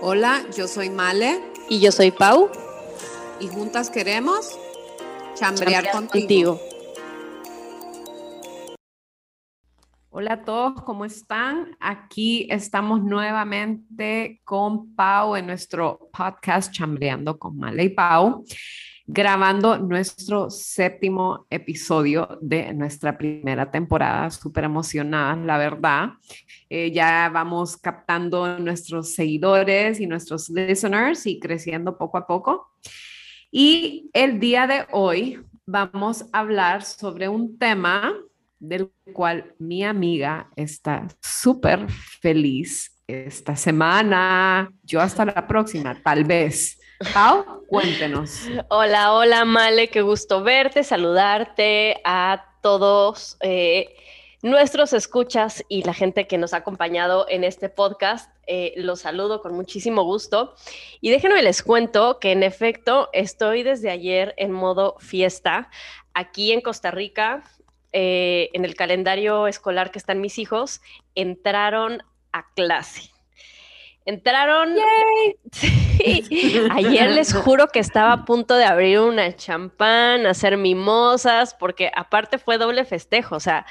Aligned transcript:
Hola, 0.00 0.44
yo 0.56 0.68
soy 0.68 0.90
Male. 0.90 1.40
Y 1.68 1.80
yo 1.80 1.92
soy 1.92 2.10
Pau. 2.10 2.50
Y 3.40 3.48
juntas 3.48 3.90
queremos 3.90 4.58
chambrear, 5.34 5.90
contigo. 5.90 6.60
Hola 10.16 10.34
a 10.34 10.44
todos, 10.44 10.80
¿cómo 10.82 11.04
están? 11.04 11.76
Aquí 11.80 12.46
estamos 12.48 13.02
nuevamente 13.02 14.40
con 14.44 14.94
Pau 14.94 15.34
en 15.34 15.48
nuestro 15.48 16.08
podcast 16.12 16.72
Chambreando 16.72 17.36
con 17.36 17.58
Male 17.58 17.82
y 17.82 17.88
Pau 17.88 18.44
grabando 19.08 19.76
nuestro 19.76 20.50
séptimo 20.50 21.48
episodio 21.50 22.38
de 22.40 22.72
nuestra 22.72 23.18
primera 23.18 23.72
temporada. 23.72 24.30
Súper 24.30 24.62
emocionada, 24.62 25.34
la 25.34 25.58
verdad. 25.58 26.10
Eh, 26.70 26.92
ya 26.92 27.28
vamos 27.34 27.76
captando 27.76 28.56
nuestros 28.60 29.14
seguidores 29.14 29.98
y 29.98 30.06
nuestros 30.06 30.48
listeners 30.48 31.26
y 31.26 31.40
creciendo 31.40 31.98
poco 31.98 32.18
a 32.18 32.26
poco. 32.28 32.70
Y 33.50 34.10
el 34.12 34.38
día 34.38 34.68
de 34.68 34.86
hoy 34.92 35.40
vamos 35.66 36.26
a 36.32 36.38
hablar 36.38 36.84
sobre 36.84 37.28
un 37.28 37.58
tema 37.58 38.14
del 38.68 38.90
cual 39.12 39.54
mi 39.58 39.84
amiga 39.84 40.48
está 40.56 41.06
súper 41.20 41.90
feliz 41.90 42.94
esta 43.06 43.56
semana. 43.56 44.70
Yo 44.82 45.00
hasta 45.00 45.24
la 45.24 45.46
próxima, 45.46 46.00
tal 46.02 46.24
vez. 46.24 46.78
Pau, 47.12 47.64
cuéntenos. 47.66 48.48
Hola, 48.68 49.12
hola, 49.12 49.44
Male, 49.44 49.88
qué 49.88 50.02
gusto 50.02 50.42
verte, 50.42 50.84
saludarte 50.84 52.00
a 52.04 52.44
todos 52.62 53.36
eh, 53.40 53.94
nuestros 54.42 54.92
escuchas 54.92 55.64
y 55.68 55.82
la 55.82 55.92
gente 55.92 56.26
que 56.26 56.38
nos 56.38 56.54
ha 56.54 56.58
acompañado 56.58 57.26
en 57.28 57.44
este 57.44 57.68
podcast. 57.68 58.30
Eh, 58.46 58.74
los 58.76 59.00
saludo 59.00 59.42
con 59.42 59.54
muchísimo 59.54 60.02
gusto. 60.04 60.54
Y 61.00 61.10
déjenme 61.10 61.42
les 61.42 61.62
cuento 61.62 62.18
que 62.20 62.32
en 62.32 62.42
efecto 62.42 63.08
estoy 63.12 63.62
desde 63.62 63.90
ayer 63.90 64.34
en 64.36 64.52
modo 64.52 64.96
fiesta 64.98 65.70
aquí 66.14 66.52
en 66.52 66.60
Costa 66.60 66.90
Rica. 66.90 67.42
Eh, 67.96 68.50
en 68.54 68.64
el 68.64 68.74
calendario 68.74 69.46
escolar 69.46 69.92
que 69.92 70.00
están 70.00 70.20
mis 70.20 70.40
hijos, 70.40 70.82
entraron 71.14 72.02
a 72.32 72.44
clase. 72.56 73.12
Entraron. 74.04 74.74
Ayer 76.72 77.12
les 77.12 77.32
juro 77.32 77.68
que 77.68 77.78
estaba 77.78 78.12
a 78.12 78.24
punto 78.24 78.56
de 78.56 78.64
abrir 78.64 78.98
una 78.98 79.36
champán, 79.36 80.26
hacer 80.26 80.56
mimosas, 80.56 81.54
porque 81.54 81.92
aparte 81.94 82.38
fue 82.38 82.58
doble 82.58 82.84
festejo. 82.84 83.36
O 83.36 83.40
sea, 83.40 83.64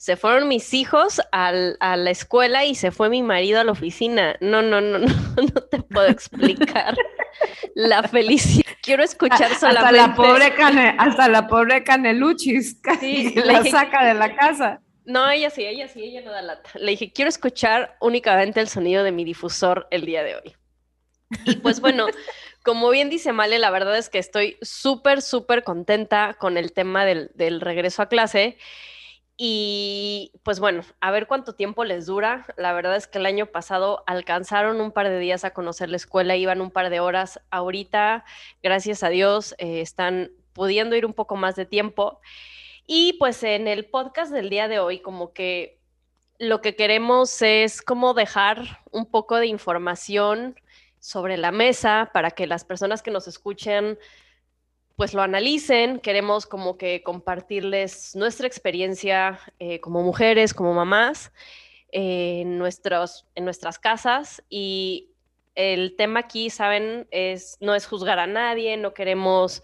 se 0.00 0.16
fueron 0.16 0.48
mis 0.48 0.72
hijos 0.72 1.20
a 1.30 1.52
la 1.52 2.10
escuela 2.10 2.64
y 2.64 2.74
se 2.74 2.90
fue 2.90 3.10
mi 3.10 3.22
marido 3.22 3.60
a 3.60 3.64
la 3.64 3.72
oficina. 3.72 4.34
No, 4.40 4.62
no, 4.62 4.80
no, 4.80 4.98
no, 4.98 5.08
no 5.08 5.60
te 5.70 5.82
puedo 5.82 6.06
explicar 6.06 6.96
la 7.74 8.02
felicidad. 8.04 8.64
Quiero 8.80 9.02
escuchar 9.02 9.54
solamente. 9.56 10.00
Hasta 10.00 10.08
la 10.08 10.14
pobre, 10.14 10.54
cane, 10.54 10.96
hasta 10.98 11.28
la 11.28 11.46
pobre 11.46 11.84
Caneluchis, 11.84 12.80
que 13.00 13.42
la 13.44 13.62
saca 13.62 14.06
de 14.06 14.14
la 14.14 14.34
casa. 14.34 14.80
No, 15.04 15.28
ella 15.30 15.50
sí, 15.50 15.66
ella 15.66 15.86
sí, 15.86 16.02
ella 16.02 16.22
no 16.22 16.30
da 16.30 16.40
lata. 16.40 16.70
Le 16.76 16.92
dije, 16.92 17.12
quiero 17.12 17.28
escuchar 17.28 17.98
únicamente 18.00 18.58
el 18.58 18.68
sonido 18.68 19.04
de 19.04 19.12
mi 19.12 19.24
difusor 19.24 19.86
el 19.90 20.06
día 20.06 20.22
de 20.22 20.36
hoy. 20.36 20.56
Y 21.44 21.56
pues 21.56 21.82
bueno, 21.82 22.06
como 22.64 22.88
bien 22.88 23.10
dice 23.10 23.34
Male, 23.34 23.58
la 23.58 23.68
verdad 23.68 23.98
es 23.98 24.08
que 24.08 24.18
estoy 24.18 24.56
súper, 24.62 25.20
súper 25.20 25.62
contenta 25.62 26.38
con 26.40 26.56
el 26.56 26.72
tema 26.72 27.04
del, 27.04 27.30
del, 27.34 27.60
regreso 27.60 28.00
a 28.00 28.08
clase. 28.08 28.56
Y 29.42 30.32
pues 30.42 30.60
bueno, 30.60 30.82
a 31.00 31.10
ver 31.10 31.26
cuánto 31.26 31.54
tiempo 31.54 31.86
les 31.86 32.04
dura. 32.04 32.44
La 32.58 32.74
verdad 32.74 32.94
es 32.94 33.06
que 33.06 33.16
el 33.16 33.24
año 33.24 33.46
pasado 33.46 34.04
alcanzaron 34.06 34.82
un 34.82 34.92
par 34.92 35.08
de 35.08 35.18
días 35.18 35.46
a 35.46 35.54
conocer 35.54 35.88
la 35.88 35.96
escuela, 35.96 36.36
iban 36.36 36.60
un 36.60 36.70
par 36.70 36.90
de 36.90 37.00
horas. 37.00 37.40
Ahorita, 37.50 38.26
gracias 38.62 39.02
a 39.02 39.08
Dios, 39.08 39.54
eh, 39.56 39.80
están 39.80 40.30
pudiendo 40.52 40.94
ir 40.94 41.06
un 41.06 41.14
poco 41.14 41.36
más 41.36 41.56
de 41.56 41.64
tiempo. 41.64 42.20
Y 42.86 43.14
pues 43.14 43.42
en 43.42 43.66
el 43.66 43.86
podcast 43.86 44.30
del 44.30 44.50
día 44.50 44.68
de 44.68 44.78
hoy, 44.78 45.00
como 45.00 45.32
que 45.32 45.80
lo 46.38 46.60
que 46.60 46.76
queremos 46.76 47.40
es 47.40 47.80
como 47.80 48.12
dejar 48.12 48.82
un 48.90 49.06
poco 49.06 49.36
de 49.36 49.46
información 49.46 50.54
sobre 50.98 51.38
la 51.38 51.50
mesa 51.50 52.10
para 52.12 52.30
que 52.32 52.46
las 52.46 52.66
personas 52.66 53.00
que 53.00 53.10
nos 53.10 53.26
escuchen 53.26 53.98
pues 55.00 55.14
lo 55.14 55.22
analicen. 55.22 55.98
Queremos 55.98 56.44
como 56.44 56.76
que 56.76 57.02
compartirles 57.02 58.14
nuestra 58.16 58.46
experiencia 58.46 59.40
eh, 59.58 59.80
como 59.80 60.02
mujeres, 60.02 60.52
como 60.52 60.74
mamás, 60.74 61.32
en, 61.90 62.58
nuestros, 62.58 63.26
en 63.34 63.46
nuestras 63.46 63.78
casas 63.78 64.42
y 64.50 65.08
el 65.54 65.96
tema 65.96 66.20
aquí, 66.20 66.50
saben, 66.50 67.08
es, 67.10 67.56
no 67.62 67.74
es 67.74 67.86
juzgar 67.86 68.18
a 68.18 68.26
nadie, 68.26 68.76
no 68.76 68.92
queremos 68.92 69.62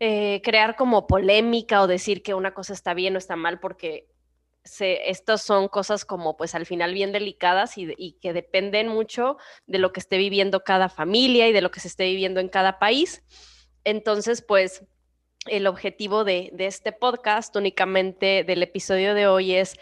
eh, 0.00 0.40
crear 0.42 0.74
como 0.74 1.06
polémica 1.06 1.80
o 1.80 1.86
decir 1.86 2.24
que 2.24 2.34
una 2.34 2.52
cosa 2.52 2.72
está 2.72 2.92
bien 2.92 3.14
o 3.14 3.18
está 3.18 3.36
mal, 3.36 3.60
porque 3.60 4.08
se, 4.64 5.08
estas 5.08 5.42
son 5.42 5.68
cosas 5.68 6.04
como 6.04 6.36
pues 6.36 6.56
al 6.56 6.66
final 6.66 6.92
bien 6.92 7.12
delicadas 7.12 7.78
y, 7.78 8.18
que 8.20 8.32
dependen 8.32 8.88
mucho 8.88 9.36
de 9.68 9.78
lo 9.78 9.92
que 9.92 10.00
esté 10.00 10.18
viviendo 10.18 10.64
cada 10.64 10.88
familia 10.88 11.46
y 11.46 11.52
de 11.52 11.60
lo 11.60 11.70
que 11.70 11.78
se 11.78 11.86
esté 11.86 12.06
viviendo 12.06 12.40
en 12.40 12.48
cada 12.48 12.80
país. 12.80 13.22
Entonces, 13.86 14.42
pues 14.42 14.84
el 15.46 15.68
objetivo 15.68 16.24
de, 16.24 16.52
este 16.58 16.90
podcast 16.90 17.54
únicamente 17.54 18.42
del 18.42 18.64
episodio 18.64 19.14
de 19.14 19.28
hoy 19.28 19.54
es 19.54 19.76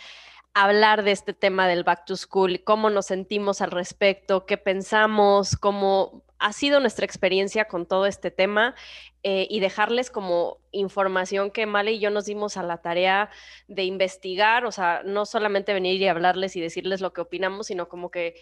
hablar 0.53 1.05
de 1.05 1.13
este 1.13 1.33
tema 1.33 1.67
del 1.67 1.85
back 1.85 2.05
to 2.05 2.15
school, 2.15 2.63
cómo 2.65 2.91
nos 2.91 3.07
sentimos 3.07 3.63
al 3.63 3.71
respecto, 3.71 4.45
qué 4.45 4.59
pensamos, 4.59 5.57
cómo 5.57 6.23
ha 6.39 6.53
sido 6.53 6.81
nuestra 6.81 7.07
experiencia 7.07 7.65
con 7.65 7.87
todo 7.87 8.05
este 8.05 8.31
tema 8.31 8.75
eh, 9.23 9.47
y 9.49 9.61
dejarles 9.61 10.11
como 10.11 10.59
información 10.71 11.51
que 11.51 11.65
Male 11.65 11.93
y 11.93 11.99
yo 11.99 12.11
nos 12.11 12.27
dimos 12.27 12.59
a 12.59 12.63
la 12.63 12.83
tarea 12.83 13.31
de 13.69 13.85
investigar, 13.85 14.67
o 14.67 14.71
sea, 14.71 15.01
no 15.03 15.25
solamente 15.25 15.73
venir 15.73 15.99
y 15.99 16.09
hablarles 16.09 16.57
y 16.57 16.61
decirles 16.61 17.01
lo 17.01 17.15
que 17.15 17.23
opinamos, 17.23 17.69
sino 17.69 17.89
como 17.89 18.11
que 18.11 18.35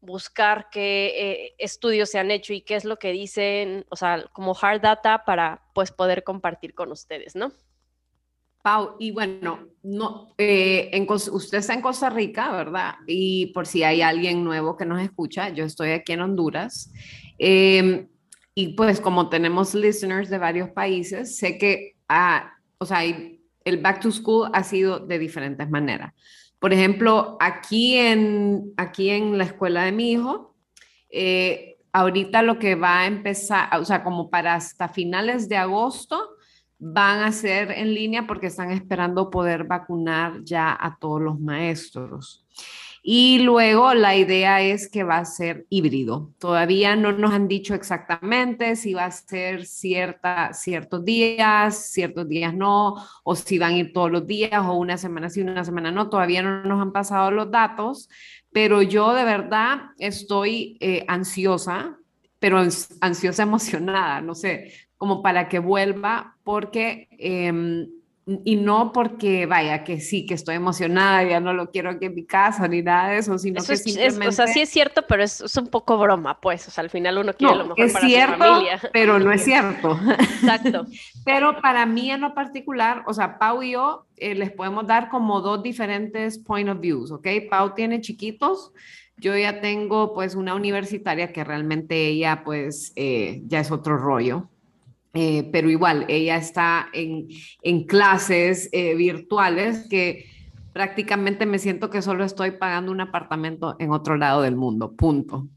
buscar 0.00 0.68
qué 0.70 1.12
eh, 1.16 1.54
estudios 1.58 2.10
se 2.10 2.18
han 2.18 2.30
hecho 2.30 2.52
y 2.52 2.60
qué 2.60 2.76
es 2.76 2.84
lo 2.84 2.98
que 2.98 3.12
dicen, 3.12 3.84
o 3.90 3.96
sea, 3.96 4.24
como 4.32 4.56
hard 4.60 4.80
data 4.80 5.24
para 5.24 5.62
pues 5.74 5.90
poder 5.90 6.24
compartir 6.24 6.74
con 6.74 6.92
ustedes, 6.92 7.34
¿no? 7.34 7.52
Pau, 8.62 8.96
y 8.98 9.12
bueno, 9.12 9.68
no, 9.82 10.34
eh, 10.36 10.90
en, 10.92 11.06
usted 11.10 11.58
está 11.58 11.74
en 11.74 11.80
Costa 11.80 12.10
Rica, 12.10 12.50
¿verdad? 12.50 12.94
Y 13.06 13.46
por 13.46 13.66
si 13.66 13.82
hay 13.82 14.02
alguien 14.02 14.44
nuevo 14.44 14.76
que 14.76 14.84
nos 14.84 15.00
escucha, 15.00 15.48
yo 15.50 15.64
estoy 15.64 15.90
aquí 15.90 16.12
en 16.12 16.22
Honduras. 16.22 16.92
Eh, 17.38 18.08
y 18.54 18.68
pues 18.74 19.00
como 19.00 19.28
tenemos 19.28 19.74
listeners 19.74 20.28
de 20.28 20.38
varios 20.38 20.70
países, 20.70 21.36
sé 21.36 21.56
que, 21.56 21.96
ah, 22.08 22.52
o 22.78 22.86
sea, 22.86 23.04
el 23.04 23.76
back 23.78 24.00
to 24.00 24.10
school 24.10 24.50
ha 24.52 24.64
sido 24.64 24.98
de 24.98 25.18
diferentes 25.18 25.70
maneras. 25.70 26.12
Por 26.58 26.72
ejemplo, 26.72 27.36
aquí 27.40 27.96
en, 27.96 28.72
aquí 28.76 29.10
en 29.10 29.38
la 29.38 29.44
escuela 29.44 29.84
de 29.84 29.92
mi 29.92 30.12
hijo, 30.12 30.56
eh, 31.10 31.78
ahorita 31.92 32.42
lo 32.42 32.58
que 32.58 32.74
va 32.74 33.00
a 33.00 33.06
empezar, 33.06 33.68
o 33.78 33.84
sea, 33.84 34.02
como 34.02 34.28
para 34.30 34.54
hasta 34.54 34.88
finales 34.88 35.48
de 35.48 35.56
agosto, 35.56 36.36
van 36.78 37.22
a 37.22 37.32
ser 37.32 37.72
en 37.72 37.94
línea 37.94 38.26
porque 38.26 38.46
están 38.46 38.70
esperando 38.70 39.30
poder 39.30 39.64
vacunar 39.64 40.42
ya 40.44 40.76
a 40.78 40.96
todos 40.98 41.20
los 41.20 41.40
maestros. 41.40 42.44
Y 43.10 43.38
luego 43.38 43.94
la 43.94 44.16
idea 44.16 44.60
es 44.60 44.86
que 44.86 45.02
va 45.02 45.16
a 45.16 45.24
ser 45.24 45.64
híbrido. 45.70 46.34
Todavía 46.38 46.94
no 46.94 47.10
nos 47.10 47.32
han 47.32 47.48
dicho 47.48 47.74
exactamente 47.74 48.76
si 48.76 48.92
va 48.92 49.06
a 49.06 49.10
ser 49.10 49.64
cierta, 49.64 50.52
ciertos 50.52 51.06
días, 51.06 51.90
ciertos 51.90 52.28
días 52.28 52.52
no, 52.52 52.96
o 53.24 53.34
si 53.34 53.58
van 53.58 53.72
a 53.72 53.78
ir 53.78 53.94
todos 53.94 54.10
los 54.10 54.26
días, 54.26 54.62
o 54.62 54.74
una 54.74 54.98
semana 54.98 55.30
sí, 55.30 55.40
una 55.40 55.64
semana 55.64 55.90
no. 55.90 56.10
Todavía 56.10 56.42
no 56.42 56.62
nos 56.64 56.82
han 56.82 56.92
pasado 56.92 57.30
los 57.30 57.50
datos, 57.50 58.10
pero 58.52 58.82
yo 58.82 59.14
de 59.14 59.24
verdad 59.24 59.84
estoy 59.98 60.76
eh, 60.80 61.06
ansiosa, 61.08 61.96
pero 62.38 62.58
ansiosa 62.58 63.42
emocionada, 63.42 64.20
no 64.20 64.34
sé, 64.34 64.70
como 64.98 65.22
para 65.22 65.48
que 65.48 65.60
vuelva, 65.60 66.36
porque, 66.44 67.08
em, 67.12 67.88
y 68.44 68.56
no 68.56 68.92
porque 68.92 69.46
vaya, 69.46 69.84
que 69.84 70.00
sí, 70.00 70.26
que 70.26 70.34
estoy 70.34 70.56
emocionada, 70.56 71.24
ya 71.24 71.40
no 71.40 71.54
lo 71.54 71.70
quiero 71.70 71.88
aquí 71.90 72.06
en 72.06 72.14
mi 72.14 72.26
casa 72.26 72.68
ni 72.68 72.82
nada 72.82 73.08
de 73.08 73.18
eso, 73.18 73.38
sino 73.38 73.64
que 73.64 73.76
simplemente... 73.76 74.28
o 74.28 74.32
sea, 74.32 74.46
sí 74.46 74.60
es 74.60 74.68
cierto, 74.68 75.06
pero 75.08 75.22
es, 75.22 75.56
un 75.56 75.68
poco 75.68 75.96
broma, 75.96 76.38
pues, 76.38 76.68
o 76.68 76.70
sea, 76.70 76.84
al 76.84 76.90
final 76.90 77.16
uno 77.16 77.32
quiere 77.32 77.54
lo 77.54 77.64
mejor 77.68 77.80
es 77.80 77.92
para 77.94 78.06
cierto, 78.06 78.34
su 78.34 78.40
familia. 78.40 78.80
pero 78.92 79.18
no 79.18 79.32
es 79.32 79.44
cierto. 79.44 79.98
Exacto. 80.18 80.86
pero 81.24 81.60
para 81.62 81.86
mí 81.86 82.10
en 82.10 82.20
lo 82.20 82.34
particular, 82.34 83.02
o 83.06 83.14
sea, 83.14 83.38
Pau 83.38 83.62
y 83.62 83.72
yo 83.72 84.06
eh, 84.16 84.34
les 84.34 84.52
podemos 84.52 84.86
dar 84.86 85.08
como 85.08 85.40
dos 85.40 85.62
diferentes 85.62 86.38
point 86.38 86.68
of 86.68 86.80
views, 86.80 87.10
¿ok? 87.10 87.26
Pau 87.48 87.74
tiene 87.74 88.02
chiquitos, 88.02 88.72
yo 89.16 89.34
ya 89.38 89.62
tengo 89.62 90.12
pues 90.12 90.34
una 90.34 90.54
universitaria 90.54 91.32
que 91.32 91.44
realmente 91.44 92.08
ella 92.08 92.42
pues 92.44 92.92
eh, 92.94 93.40
ya 93.46 93.60
es 93.60 93.70
otro 93.70 93.96
rollo. 93.96 94.48
Eh, 95.14 95.48
pero 95.50 95.70
igual, 95.70 96.04
ella 96.08 96.36
está 96.36 96.88
en, 96.92 97.28
en 97.62 97.84
clases 97.84 98.68
eh, 98.72 98.94
virtuales 98.94 99.86
que 99.88 100.26
prácticamente 100.72 101.46
me 101.46 101.58
siento 101.58 101.90
que 101.90 102.02
solo 102.02 102.24
estoy 102.24 102.52
pagando 102.52 102.92
un 102.92 103.00
apartamento 103.00 103.76
en 103.78 103.90
otro 103.90 104.16
lado 104.16 104.42
del 104.42 104.56
mundo, 104.56 104.92
punto. 104.92 105.48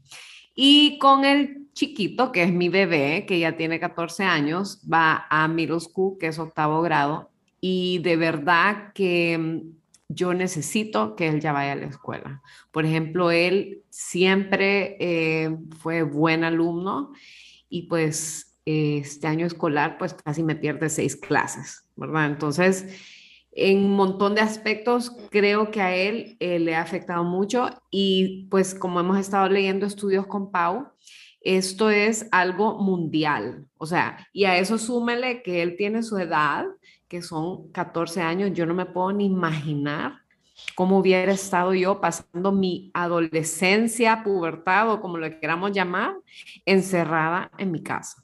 Y 0.54 0.98
con 0.98 1.24
el 1.24 1.68
chiquito, 1.72 2.32
que 2.32 2.42
es 2.42 2.52
mi 2.52 2.68
bebé, 2.68 3.24
que 3.26 3.38
ya 3.38 3.56
tiene 3.56 3.80
14 3.80 4.24
años, 4.24 4.82
va 4.90 5.26
a 5.30 5.48
middle 5.48 5.80
school, 5.80 6.18
que 6.18 6.28
es 6.28 6.38
octavo 6.38 6.82
grado, 6.82 7.30
y 7.60 8.00
de 8.00 8.16
verdad 8.16 8.92
que 8.94 9.38
mm, 9.38 9.60
yo 10.08 10.34
necesito 10.34 11.16
que 11.16 11.28
él 11.28 11.40
ya 11.40 11.52
vaya 11.52 11.72
a 11.72 11.76
la 11.76 11.86
escuela. 11.86 12.42
Por 12.70 12.84
ejemplo, 12.84 13.30
él 13.30 13.82
siempre 13.88 14.96
eh, 15.00 15.56
fue 15.78 16.02
buen 16.02 16.44
alumno 16.44 17.12
y 17.68 17.82
pues 17.82 18.51
este 18.64 19.26
año 19.26 19.46
escolar 19.46 19.98
pues 19.98 20.14
casi 20.14 20.42
me 20.42 20.56
pierde 20.56 20.88
seis 20.88 21.16
clases, 21.16 21.84
¿verdad? 21.96 22.26
Entonces, 22.26 22.86
en 23.52 23.84
un 23.84 23.92
montón 23.92 24.34
de 24.34 24.40
aspectos 24.40 25.12
creo 25.30 25.70
que 25.70 25.80
a 25.80 25.94
él 25.94 26.36
eh, 26.40 26.58
le 26.58 26.74
ha 26.74 26.80
afectado 26.80 27.22
mucho 27.24 27.68
y 27.90 28.46
pues 28.50 28.74
como 28.74 29.00
hemos 29.00 29.18
estado 29.18 29.48
leyendo 29.48 29.86
estudios 29.86 30.26
con 30.26 30.50
Pau, 30.50 30.88
esto 31.42 31.90
es 31.90 32.28
algo 32.30 32.78
mundial, 32.78 33.66
o 33.76 33.84
sea, 33.84 34.26
y 34.32 34.44
a 34.44 34.58
eso 34.58 34.78
súmele 34.78 35.42
que 35.42 35.60
él 35.60 35.76
tiene 35.76 36.04
su 36.04 36.16
edad, 36.18 36.66
que 37.08 37.20
son 37.20 37.70
14 37.72 38.22
años, 38.22 38.52
yo 38.54 38.64
no 38.64 38.74
me 38.74 38.86
puedo 38.86 39.12
ni 39.12 39.26
imaginar 39.26 40.22
cómo 40.74 40.98
hubiera 40.98 41.32
estado 41.32 41.74
yo 41.74 42.00
pasando 42.00 42.52
mi 42.52 42.90
adolescencia, 42.94 44.22
pubertad 44.22 44.90
o 44.90 45.00
como 45.00 45.18
lo 45.18 45.28
queramos 45.40 45.72
llamar, 45.72 46.14
encerrada 46.64 47.50
en 47.58 47.72
mi 47.72 47.82
casa. 47.82 48.21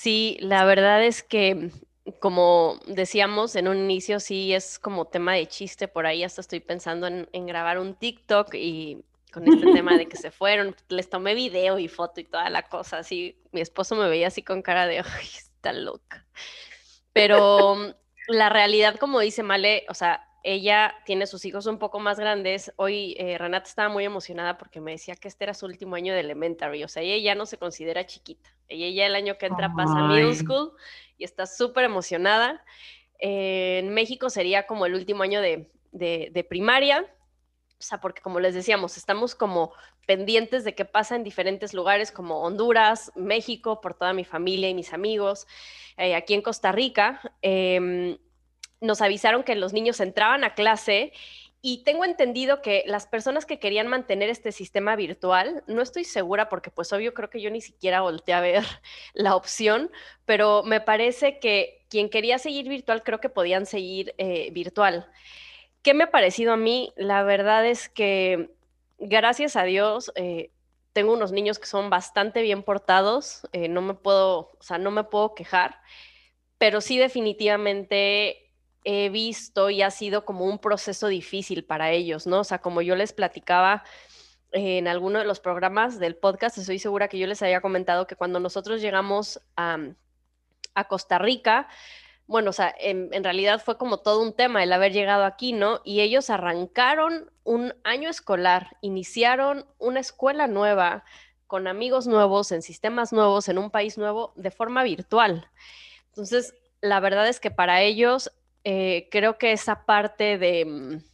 Sí, 0.00 0.38
la 0.40 0.64
verdad 0.64 1.04
es 1.04 1.22
que 1.22 1.72
como 2.20 2.80
decíamos 2.86 3.54
en 3.54 3.68
un 3.68 3.76
inicio, 3.76 4.18
sí 4.18 4.54
es 4.54 4.78
como 4.78 5.04
tema 5.08 5.34
de 5.34 5.46
chiste 5.46 5.88
por 5.88 6.06
ahí, 6.06 6.24
hasta 6.24 6.40
estoy 6.40 6.60
pensando 6.60 7.06
en, 7.06 7.46
grabar 7.46 7.78
un 7.78 7.94
TikTok 7.94 8.54
y 8.54 9.04
con 9.30 9.46
este 9.46 9.70
tema 9.74 9.98
de 9.98 10.06
que 10.06 10.16
se 10.16 10.30
fueron, 10.30 10.74
les 10.88 11.10
tomé 11.10 11.34
video 11.34 11.78
y 11.78 11.86
foto 11.86 12.18
y 12.18 12.24
toda 12.24 12.48
la 12.48 12.62
cosa, 12.62 13.00
así, 13.00 13.42
mi 13.52 13.60
esposo 13.60 13.94
me 13.94 14.08
veía 14.08 14.28
así 14.28 14.42
con 14.42 14.62
cara 14.62 14.86
de, 14.86 15.00
ay, 15.00 15.26
está 15.36 15.74
loca. 15.74 16.24
Pero 17.12 17.94
la 18.26 18.48
realidad, 18.48 18.96
como 18.96 19.20
dice 19.20 19.42
Male, 19.42 19.84
o 19.90 19.92
sea, 19.92 20.29
ella 20.42 20.94
tiene 21.04 21.26
sus 21.26 21.44
hijos 21.44 21.66
un 21.66 21.78
poco 21.78 22.00
más 22.00 22.18
grandes. 22.18 22.72
Hoy 22.76 23.14
eh, 23.18 23.36
Renata 23.38 23.68
estaba 23.68 23.88
muy 23.88 24.04
emocionada 24.04 24.56
porque 24.56 24.80
me 24.80 24.92
decía 24.92 25.14
que 25.14 25.28
este 25.28 25.44
era 25.44 25.54
su 25.54 25.66
último 25.66 25.96
año 25.96 26.14
de 26.14 26.20
elementary, 26.20 26.82
o 26.84 26.88
sea, 26.88 27.02
ella 27.02 27.22
ya 27.22 27.34
no 27.34 27.46
se 27.46 27.58
considera 27.58 28.06
chiquita. 28.06 28.50
Ella 28.68 28.88
ya 28.88 29.06
el 29.06 29.14
año 29.14 29.36
que 29.36 29.46
entra 29.46 29.72
pasa 29.74 29.98
a 29.98 30.08
middle 30.08 30.34
school 30.34 30.72
y 31.18 31.24
está 31.24 31.46
súper 31.46 31.84
emocionada. 31.84 32.64
en 33.18 33.92
México 33.92 34.30
sería 34.30 34.66
como 34.66 34.86
el 34.86 34.94
último 34.94 35.22
año 35.22 35.40
de, 35.40 35.70
de, 35.92 36.46
primaria, 36.48 37.06
o 37.78 37.82
sea, 37.82 38.00
porque 38.00 38.22
como 38.22 38.40
les 38.40 38.54
decíamos, 38.54 38.96
estamos 38.96 39.34
como 39.34 39.72
pendientes 40.06 40.64
de 40.64 40.74
qué 40.74 40.84
pasa 40.84 41.16
en 41.16 41.24
diferentes 41.24 41.74
lugares 41.74 42.12
como 42.12 42.42
Honduras, 42.42 43.12
México, 43.14 43.80
por 43.80 43.94
toda 43.94 44.12
mi 44.12 44.24
familia 44.24 44.68
y 44.68 44.74
mis 44.74 44.92
amigos, 44.92 45.46
eh, 45.96 46.14
aquí 46.14 46.34
en 46.34 46.42
Costa 46.42 46.72
Rica. 46.72 47.20
Em, 47.42 48.18
nos 48.80 49.02
avisaron 49.02 49.42
que 49.42 49.54
los 49.54 49.72
niños 49.72 50.00
entraban 50.00 50.44
a 50.44 50.54
clase 50.54 51.12
y 51.62 51.84
tengo 51.84 52.04
entendido 52.04 52.62
que 52.62 52.84
las 52.86 53.06
personas 53.06 53.44
que 53.44 53.58
querían 53.58 53.86
mantener 53.86 54.30
este 54.30 54.50
sistema 54.50 54.96
virtual, 54.96 55.62
no 55.66 55.82
estoy 55.82 56.04
segura 56.04 56.48
porque 56.48 56.70
pues 56.70 56.92
obvio 56.92 57.12
creo 57.12 57.28
que 57.28 57.42
yo 57.42 57.50
ni 57.50 57.60
siquiera 57.60 58.00
volteé 58.00 58.34
a 58.34 58.40
ver 58.40 58.64
la 59.14 59.36
opción, 59.36 59.90
pero 60.24 60.62
me 60.62 60.80
parece 60.80 61.38
que 61.38 61.84
quien 61.90 62.08
quería 62.08 62.38
seguir 62.38 62.68
virtual 62.68 63.02
creo 63.02 63.20
que 63.20 63.28
podían 63.28 63.66
seguir 63.66 64.14
eh, 64.16 64.50
virtual. 64.52 65.10
¿Qué 65.82 65.92
me 65.92 66.04
ha 66.04 66.10
parecido 66.10 66.52
a 66.52 66.56
mí? 66.56 66.92
La 66.96 67.22
verdad 67.24 67.66
es 67.66 67.88
que 67.88 68.50
gracias 68.98 69.56
a 69.56 69.64
Dios 69.64 70.12
eh, 70.14 70.50
tengo 70.92 71.12
unos 71.12 71.32
niños 71.32 71.58
que 71.58 71.66
son 71.66 71.90
bastante 71.90 72.42
bien 72.42 72.62
portados, 72.62 73.46
eh, 73.52 73.68
no 73.68 73.82
me 73.82 73.94
puedo, 73.94 74.50
o 74.58 74.62
sea, 74.62 74.78
no 74.78 74.90
me 74.90 75.04
puedo 75.04 75.34
quejar, 75.34 75.80
pero 76.58 76.80
sí 76.80 76.98
definitivamente 76.98 78.49
he 78.84 79.08
visto 79.10 79.70
y 79.70 79.82
ha 79.82 79.90
sido 79.90 80.24
como 80.24 80.44
un 80.46 80.58
proceso 80.58 81.08
difícil 81.08 81.64
para 81.64 81.90
ellos, 81.90 82.26
¿no? 82.26 82.40
O 82.40 82.44
sea, 82.44 82.60
como 82.60 82.82
yo 82.82 82.96
les 82.96 83.12
platicaba 83.12 83.84
en 84.52 84.88
alguno 84.88 85.18
de 85.18 85.24
los 85.24 85.40
programas 85.40 85.98
del 85.98 86.16
podcast, 86.16 86.58
estoy 86.58 86.78
segura 86.78 87.08
que 87.08 87.18
yo 87.18 87.26
les 87.26 87.42
había 87.42 87.60
comentado 87.60 88.06
que 88.06 88.16
cuando 88.16 88.40
nosotros 88.40 88.80
llegamos 88.80 89.40
a, 89.56 89.78
Costa 90.88 91.18
Rica, 91.18 91.68
bueno, 92.26 92.50
o 92.50 92.52
sea, 92.54 92.74
en, 92.78 93.10
en, 93.12 93.22
realidad 93.22 93.60
fue 93.62 93.76
como 93.76 93.98
todo 93.98 94.22
un 94.22 94.32
tema 94.32 94.62
el 94.62 94.72
haber 94.72 94.92
llegado 94.92 95.24
aquí, 95.24 95.52
¿no? 95.52 95.82
Y 95.84 96.00
ellos 96.00 96.30
arrancaron 96.30 97.30
un 97.44 97.74
año 97.84 98.08
escolar, 98.08 98.78
iniciaron 98.80 99.66
una 99.78 100.00
escuela 100.00 100.46
nueva, 100.46 101.04
con 101.50 101.66
amigos 101.66 102.06
nuevos, 102.06 102.52
en 102.52 102.62
sistemas 102.62 103.12
nuevos, 103.12 103.48
en 103.48 103.58
un 103.58 103.70
país 103.70 103.98
nuevo, 103.98 104.32
de 104.36 104.52
forma 104.52 104.84
virtual. 104.84 105.50
Entonces, 106.06 106.54
la 106.80 107.00
verdad 107.00 107.28
es 107.28 107.40
que 107.40 107.50
para 107.50 107.82
ellos 107.82 108.32
eh, 108.64 109.08
creo 109.10 109.38
que 109.38 109.52
esa 109.52 109.86
parte 109.86 110.38
de 110.38 110.64
mm, 110.64 111.10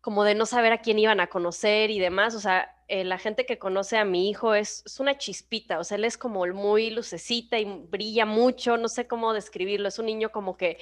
como 0.00 0.24
de 0.24 0.34
no 0.34 0.46
saber 0.46 0.72
a 0.72 0.80
quién 0.80 0.98
iban 0.98 1.20
a 1.20 1.26
conocer 1.26 1.90
y 1.90 1.98
demás, 1.98 2.34
o 2.34 2.40
sea, 2.40 2.74
eh, 2.88 3.04
la 3.04 3.18
gente 3.18 3.44
que 3.44 3.58
conoce 3.58 3.98
a 3.98 4.06
mi 4.06 4.30
hijo 4.30 4.54
es, 4.54 4.82
una 4.98 5.18
chispita, 5.18 5.78
o 5.78 5.84
sea, 5.84 5.98
él 5.98 6.04
es 6.06 6.16
como 6.16 6.46
muy 6.46 6.88
lucecita 6.90 7.58
y 7.58 7.64
brilla 7.66 8.24
mucho, 8.24 8.78
no 8.78 8.88
sé 8.88 9.06
cómo 9.06 9.34
describirlo, 9.34 9.88
es 9.88 9.98
un 9.98 10.06
niño 10.06 10.30
como 10.30 10.56
que 10.56 10.78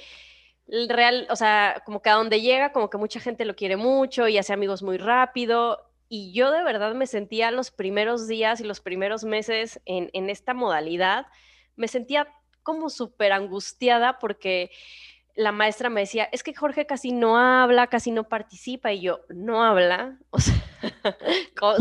real, 0.67 1.27
o 1.29 1.35
sea, 1.35 1.81
como 1.85 2.01
que 2.01 2.09
a 2.09 2.13
donde 2.13 2.41
llega, 2.41 2.71
como 2.71 2.89
que 2.89 2.97
mucha 2.97 3.19
gente 3.19 3.43
lo 3.43 3.55
quiere 3.55 3.75
mucho 3.75 4.27
y 4.29 4.37
hace 4.37 4.53
amigos 4.53 4.83
muy 4.83 4.97
rápido. 4.97 5.91
Y 6.09 6.31
yo 6.31 6.51
de 6.51 6.63
verdad 6.63 6.93
me 6.95 7.07
sentía 7.07 7.51
los 7.51 7.71
primeros 7.71 8.27
días 8.27 8.61
y 8.61 8.63
los 8.63 8.79
primeros 8.79 9.25
meses 9.25 9.81
en, 9.85 10.09
en 10.13 10.29
esta 10.29 10.53
modalidad, 10.53 11.25
me 11.75 11.89
sentía 11.89 12.33
como 12.63 12.89
súper 12.89 13.33
angustiada 13.33 14.19
porque 14.19 14.71
la 15.37 15.51
maestra 15.51 15.89
me 15.89 16.01
decía, 16.01 16.27
es 16.31 16.41
que 16.41 16.55
Jorge 16.55 16.87
casi 16.87 17.11
no 17.11 17.37
habla, 17.37 17.87
casi 17.87 18.09
no 18.11 18.23
participa, 18.23 18.91
y 18.91 19.01
yo, 19.01 19.21
no 19.29 19.63
habla, 19.63 20.17
o 20.31 20.39
sea, 20.39 20.55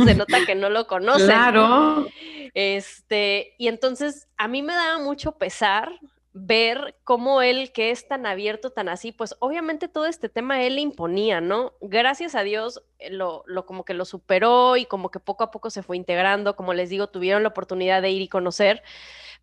se 0.05 0.14
nota 0.14 0.44
que 0.47 0.55
no 0.55 0.69
lo 0.69 0.87
conoce. 0.87 1.25
Claro. 1.25 2.06
Este, 2.53 3.55
y 3.58 3.69
entonces 3.69 4.29
a 4.37 4.47
mí 4.47 4.62
me 4.62 4.75
daba 4.75 4.99
mucho 4.99 5.32
pesar 5.32 5.91
ver 6.35 6.97
cómo 7.03 7.41
él, 7.41 7.73
que 7.73 7.91
es 7.91 8.06
tan 8.06 8.26
abierto, 8.26 8.70
tan 8.70 8.91
así, 8.91 9.11
pues 9.11 9.35
obviamente 9.38 9.88
todo 9.88 10.05
este 10.05 10.29
tema 10.29 10.62
él 10.62 10.75
le 10.75 10.82
imponía, 10.82 11.41
¿no? 11.41 11.73
Gracias 11.81 12.35
a 12.35 12.43
Dios 12.43 12.82
eh, 12.99 13.08
lo, 13.11 13.43
lo 13.47 13.64
como 13.64 13.87
que 13.87 13.94
lo 13.94 14.05
superó 14.05 14.76
y 14.76 14.85
como 14.85 15.11
que 15.11 15.19
poco 15.19 15.44
a 15.44 15.50
poco 15.50 15.70
se 15.70 15.82
fue 15.82 15.97
integrando, 15.97 16.56
como 16.56 16.75
les 16.75 16.91
digo, 16.91 17.06
tuvieron 17.06 17.43
la 17.43 17.48
oportunidad 17.48 18.03
de 18.03 18.10
ir 18.10 18.20
y 18.20 18.29
conocer, 18.29 18.82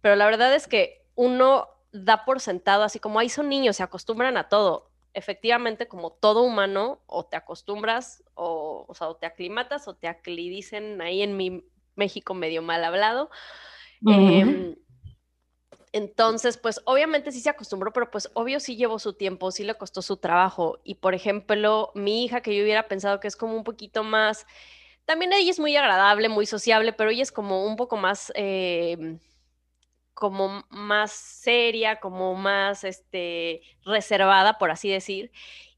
pero 0.02 0.16
la 0.16 0.26
verdad 0.26 0.54
es 0.54 0.68
que 0.68 1.02
uno 1.16 1.68
da 1.94 2.26
por 2.26 2.42
sentado, 2.42 2.84
así 2.84 3.00
como 3.00 3.20
ahí 3.20 3.30
son 3.30 3.48
niños, 3.48 3.78
se 3.78 3.84
acostumbran 3.84 4.36
a 4.36 4.50
todo. 4.50 4.92
Efectivamente, 5.14 5.88
como 5.88 6.12
todo 6.12 6.42
humano, 6.42 7.02
o 7.06 7.26
te 7.26 7.38
acostumbras, 7.38 8.24
o, 8.34 8.86
o, 8.88 8.96
sea, 8.96 9.08
o 9.08 9.16
te 9.16 9.28
aclimatas, 9.28 9.88
o 9.88 9.96
te 9.96 10.08
aclidicen 10.08 11.02
ahí 11.02 11.22
en 11.22 11.38
mi 11.38 11.64
México 11.96 12.34
medio 12.34 12.64
mal 12.64 12.84
hablado. 12.84 13.30
Em, 14.06 14.76
entonces, 15.92 16.58
pues 16.58 16.82
obviamente 16.86 17.32
sí 17.32 17.40
se 17.40 17.50
acostumbró, 17.50 17.94
pero 17.94 18.10
pues 18.10 18.30
obvio 18.34 18.60
sí 18.60 18.76
llevó 18.76 18.98
su 18.98 19.14
tiempo, 19.14 19.52
sí 19.52 19.64
le 19.64 19.76
costó 19.76 20.02
su 20.02 20.18
trabajo. 20.18 20.80
Y 20.84 20.96
por 20.96 21.14
ejemplo, 21.14 21.92
mi 21.94 22.26
hija, 22.26 22.42
que 22.42 22.56
yo 22.56 22.64
hubiera 22.64 22.88
pensado 22.88 23.20
que 23.20 23.28
es 23.28 23.36
como 23.36 23.56
un 23.56 23.64
poquito 23.64 24.04
más, 24.04 24.48
también 25.06 25.32
ella 25.32 25.52
es 25.52 25.60
muy 25.60 25.76
agradable, 25.76 26.28
muy 26.28 26.48
sociable, 26.48 26.92
pero 26.92 27.12
ella 27.12 27.24
es 27.24 27.32
como 27.32 27.66
un 27.66 27.76
poco 27.76 27.98
más... 27.98 28.32
Eh, 28.36 29.20
como 30.14 30.66
más 30.70 31.12
seria, 31.12 32.00
como 32.00 32.36
más 32.36 32.84
este, 32.84 33.62
reservada, 33.84 34.58
por 34.58 34.72
así 34.72 34.90
decir. 34.90 35.32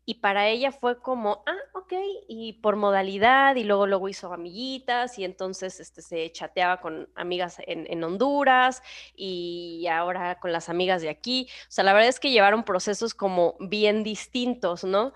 Y 0.08 0.15
para 0.15 0.48
ella 0.50 0.72
fue 0.72 1.01
como, 1.01 1.44
ah, 1.48 1.58
ok, 1.74 1.94
y 2.27 2.54
por 2.62 2.75
modalidad, 2.75 3.56
y 3.56 3.63
luego 3.63 3.88
luego 3.88 4.08
hizo 4.08 4.32
amiguitas, 4.32 5.18
y 5.18 5.25
entonces 5.25 5.80
este, 5.80 6.04
se 6.04 6.32
chateaba 6.32 6.80
con 6.80 7.10
amigas 7.15 7.58
en, 7.65 8.04
Honduras, 8.04 8.84
y 9.15 9.88
ahora 9.88 10.39
con 10.39 10.51
las 10.51 10.70
amigas 10.70 11.01
de 11.01 11.10
aquí. 11.10 11.48
O 11.63 11.72
sea, 11.72 11.84
la 11.84 11.94
verdad 11.94 12.10
es 12.10 12.20
que 12.20 12.30
llevaron 12.32 12.63
procesos 12.63 13.15
como 13.15 13.56
bien 13.60 14.04
distintos, 14.04 14.84
¿no? 14.84 15.13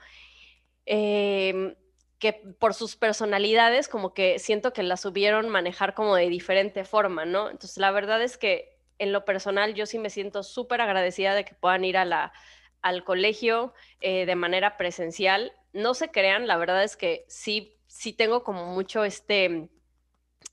Em, 0.86 1.76
que 2.18 2.34
por 2.34 2.74
sus 2.74 2.96
personalidades 2.96 3.88
como 3.88 4.14
que 4.14 4.40
siento 4.40 4.74
que 4.74 4.84
las 4.84 5.02
subieron 5.02 5.50
manejar 5.50 5.94
como 5.94 6.16
de 6.16 6.30
diferente 6.30 6.84
forma, 6.84 7.26
¿no? 7.26 7.50
Entonces, 7.50 7.78
la 7.78 7.92
verdad 7.92 8.22
es 8.24 8.38
que 8.38 8.79
en 9.00 9.14
lo 9.14 9.26
personal 9.26 9.74
yo 9.74 9.86
sí 9.86 9.98
me 9.98 10.10
siento 10.10 10.44
súper 10.44 10.82
agradecida 10.82 11.34
de 11.34 11.46
que 11.46 11.56
puedan 11.56 11.84
ir 11.86 11.98
a 11.98 12.06
la, 12.06 12.32
al 12.82 13.04
colegio 13.04 13.74
eh, 14.02 14.26
de 14.26 14.36
manera 14.36 14.78
presencial. 14.78 15.54
No 15.74 15.94
se 15.94 16.12
crean, 16.12 16.48
la 16.48 16.58
verdad 16.58 16.84
es 16.84 16.96
que 16.96 17.26
sí, 17.28 17.78
sí 17.88 18.14
tengo 18.14 18.44
como 18.44 18.66
mucho 18.66 19.04
este, 19.04 19.70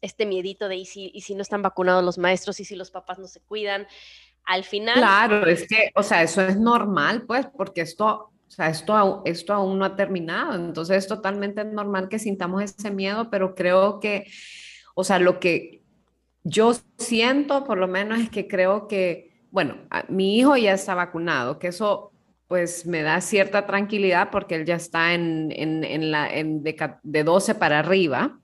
este 0.00 0.26
miedito 0.26 0.68
de 0.68 0.76
y 0.76 0.86
si, 0.86 1.10
y 1.12 1.22
si 1.22 1.34
no 1.34 1.42
están 1.42 1.62
vacunados 1.62 2.04
los 2.04 2.18
maestros 2.18 2.60
y 2.60 2.64
si 2.64 2.76
los 2.76 2.90
papás 2.90 3.18
no 3.18 3.26
se 3.26 3.40
cuidan. 3.40 3.86
Al 4.44 4.62
final... 4.62 4.94
Claro, 4.94 5.46
es 5.46 5.66
que, 5.66 5.90
o 5.94 6.02
sea, 6.02 6.22
eso 6.22 6.40
es 6.42 6.56
normal, 6.56 7.24
pues, 7.26 7.46
porque 7.56 7.80
esto, 7.80 8.30
o 8.46 8.50
sea, 8.50 8.68
esto, 8.68 9.22
esto 9.24 9.52
aún 9.52 9.78
no 9.78 9.84
ha 9.84 9.96
terminado, 9.96 10.54
entonces 10.54 10.98
es 10.98 11.08
totalmente 11.08 11.64
normal 11.64 12.08
que 12.08 12.20
sintamos 12.20 12.62
ese 12.62 12.92
miedo, 12.92 13.28
pero 13.28 13.56
creo 13.56 13.98
que 13.98 14.30
O 14.94 15.02
sea, 15.04 15.18
lo 15.18 15.40
que 15.40 15.82
yo 16.48 16.72
siento, 16.96 17.64
por 17.64 17.76
lo 17.76 17.88
menos, 17.88 18.20
es 18.20 18.30
que 18.30 18.46
creo 18.46 18.86
que, 18.86 19.32
bueno, 19.50 19.76
mi 20.08 20.38
hijo 20.38 20.56
ya 20.56 20.74
está 20.74 20.94
vacunado, 20.94 21.58
que 21.58 21.68
eso 21.68 22.12
pues 22.46 22.86
me 22.86 23.02
da 23.02 23.20
cierta 23.20 23.66
tranquilidad 23.66 24.30
porque 24.30 24.54
él 24.54 24.64
ya 24.64 24.76
está 24.76 25.14
en, 25.14 25.50
en, 25.52 26.12
la, 26.12 26.32
en 26.32 26.62
de, 26.62 26.76
de 27.02 27.24
12 27.24 27.56
para 27.56 27.80
arriba. 27.80 28.38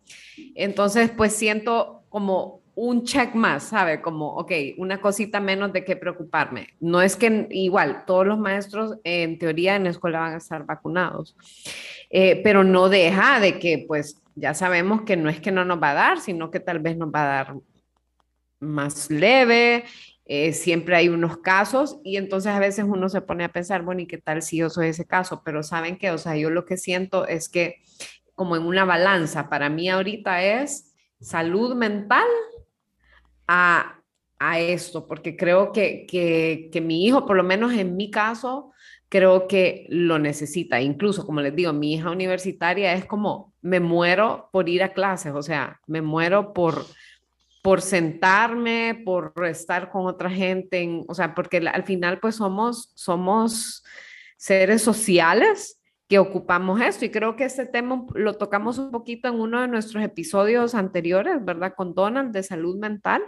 Entonces, 0.56 1.11
pues 1.16 1.32
siento 1.32 2.02
como 2.09 2.62
un 2.75 3.04
check 3.04 3.35
más, 3.35 3.64
¿sabe? 3.64 4.00
Como, 4.00 4.35
ok, 4.35 4.50
una 4.78 5.00
cosita 5.00 5.38
menos 5.38 5.73
de 5.73 5.85
qué 5.85 5.94
preocuparme. 5.94 6.71
No 6.80 7.02
es 7.02 7.14
que 7.14 7.47
igual 7.50 8.04
todos 8.04 8.26
los 8.26 8.38
maestros 8.40 8.99
en 9.04 9.38
teoría 9.38 9.76
en 9.76 9.85
la 9.85 9.90
escuela 9.90 10.18
van 10.18 10.35
a 10.35 10.38
estar 10.38 10.66
vacunados, 10.66 11.37
eh, 12.11 12.40
pero 12.42 12.64
no 12.64 12.88
deja 12.88 13.38
de 13.38 13.61
que 13.61 13.85
pues 13.87 14.21
ya 14.35 14.54
sabemos 14.54 15.02
que 15.02 15.16
no 15.16 15.28
es 15.28 15.40
que 15.40 15.52
no 15.52 15.64
nos 15.64 15.80
va 15.80 15.90
a 15.90 15.94
dar, 15.94 16.21
sino 16.21 16.50
que 16.50 16.59
tal 16.59 16.80
vez 16.80 16.97
nos 16.97 17.11
va 17.14 17.23
a 17.23 17.35
dar 17.44 17.54
más 18.62 19.11
leve. 19.11 19.85
Eh, 20.25 20.52
siempre 20.52 20.97
hay 20.97 21.09
unos 21.09 21.38
casos 21.38 21.99
y 22.04 22.16
entonces 22.16 22.52
a 22.52 22.61
veces 22.61 22.85
uno 22.88 23.09
se 23.09 23.21
pone 23.21 23.45
a 23.45 23.52
pensar, 23.52 23.83
bueno, 23.83 24.00
¿y 24.02 24.07
qué 24.07 24.19
tal 24.19 24.40
si 24.40 24.59
yo 24.59 24.71
soy 24.71 24.88
ese 24.88 25.04
caso? 25.04 25.42
Pero 25.45 25.62
saben 25.62 25.99
que, 25.99 26.11
o 26.11 26.19
sea, 26.19 26.37
yo 26.37 26.49
lo 26.49 26.64
que 26.64 26.76
siento 26.76 27.26
es 27.26 27.49
que 27.49 27.83
como 28.35 28.57
en 28.57 28.62
una 28.62 28.85
balanza, 28.85 29.49
para 29.49 29.69
mí 29.69 29.88
ahorita 29.88 30.42
es 30.42 30.95
salud 31.21 31.75
mental 31.75 32.26
a, 33.47 34.00
a 34.38 34.59
esto, 34.61 35.07
porque 35.07 35.37
creo 35.37 35.73
que, 35.73 36.07
que, 36.07 36.71
que 36.73 36.81
mi 36.81 37.04
hijo, 37.04 37.26
por 37.26 37.37
lo 37.37 37.45
menos 37.45 37.73
en 37.73 37.97
mi 37.97 38.11
caso, 38.11 38.73
creo 39.09 39.47
que 39.47 39.87
lo 39.90 40.19
necesita. 40.19 40.81
Incluso, 40.81 41.26
como 41.26 41.40
les 41.40 41.54
digo, 41.54 41.73
mi 41.73 41.95
hija 41.95 42.11
universitaria 42.11 42.95
es 42.95 43.04
como, 43.04 43.52
me 43.61 43.78
muero 43.78 44.49
por 44.52 44.69
ir 44.69 44.83
a 44.83 44.95
clases, 44.95 45.35
o 45.35 45.42
sea, 45.42 45.81
me 45.87 46.00
muero 46.00 46.52
por, 46.54 46.87
por 47.62 47.81
sentarme, 47.81 49.00
por 49.04 49.33
estar 49.47 49.90
con 49.90 50.07
otra 50.07 50.28
gente, 50.28 51.04
o 51.07 51.14
sea, 51.14 51.35
porque 51.35 51.59
al 51.59 51.85
final 51.85 52.19
pues 52.19 52.37
somos, 52.37 52.90
somos 52.97 53.85
seres 54.37 54.83
sociales 54.83 55.81
que 56.09 56.19
ocupamos 56.19 56.81
esto 56.81 57.04
y 57.04 57.11
creo 57.11 57.37
que 57.37 57.45
este 57.45 57.64
tema 57.64 58.04
lo 58.14 58.35
tocamos 58.35 58.78
un 58.78 58.90
poquito 58.90 59.28
en 59.28 59.40
uno 59.40 59.61
de 59.62 59.69
nuestros 59.69 60.02
episodios 60.02 60.75
anteriores, 60.75 61.42
¿verdad? 61.42 61.75
Con 61.76 61.95
Donald 61.95 62.33
de 62.33 62.42
salud 62.42 62.76
mental. 62.78 63.23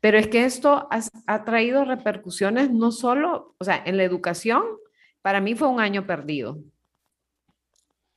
Pero 0.00 0.18
es 0.18 0.28
que 0.28 0.44
esto 0.44 0.88
ha, 0.90 1.00
ha 1.26 1.44
traído 1.44 1.84
repercusiones 1.84 2.70
no 2.70 2.90
solo, 2.90 3.54
o 3.58 3.64
sea, 3.64 3.82
en 3.84 3.98
la 3.98 4.04
educación, 4.04 4.62
para 5.20 5.40
mí 5.40 5.54
fue 5.54 5.68
un 5.68 5.80
año 5.80 6.06
perdido. 6.06 6.58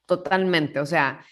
Totalmente. 0.06 0.80
O 0.80 0.86
sea, 0.86 1.26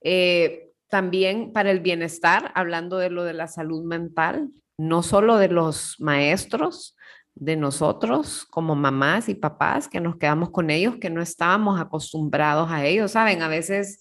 eh, 0.00 0.61
también 0.92 1.54
para 1.54 1.70
el 1.70 1.80
bienestar, 1.80 2.52
hablando 2.54 2.98
de 2.98 3.08
lo 3.08 3.24
de 3.24 3.32
la 3.32 3.48
salud 3.48 3.82
mental, 3.82 4.50
no 4.76 5.02
solo 5.02 5.38
de 5.38 5.48
los 5.48 5.96
maestros, 5.98 6.98
de 7.34 7.56
nosotros 7.56 8.44
como 8.50 8.74
mamás 8.74 9.30
y 9.30 9.34
papás 9.34 9.88
que 9.88 10.00
nos 10.00 10.16
quedamos 10.16 10.50
con 10.50 10.68
ellos, 10.68 10.96
que 11.00 11.08
no 11.08 11.22
estábamos 11.22 11.80
acostumbrados 11.80 12.70
a 12.70 12.84
ellos, 12.84 13.12
¿saben? 13.12 13.40
A 13.40 13.48
veces 13.48 14.00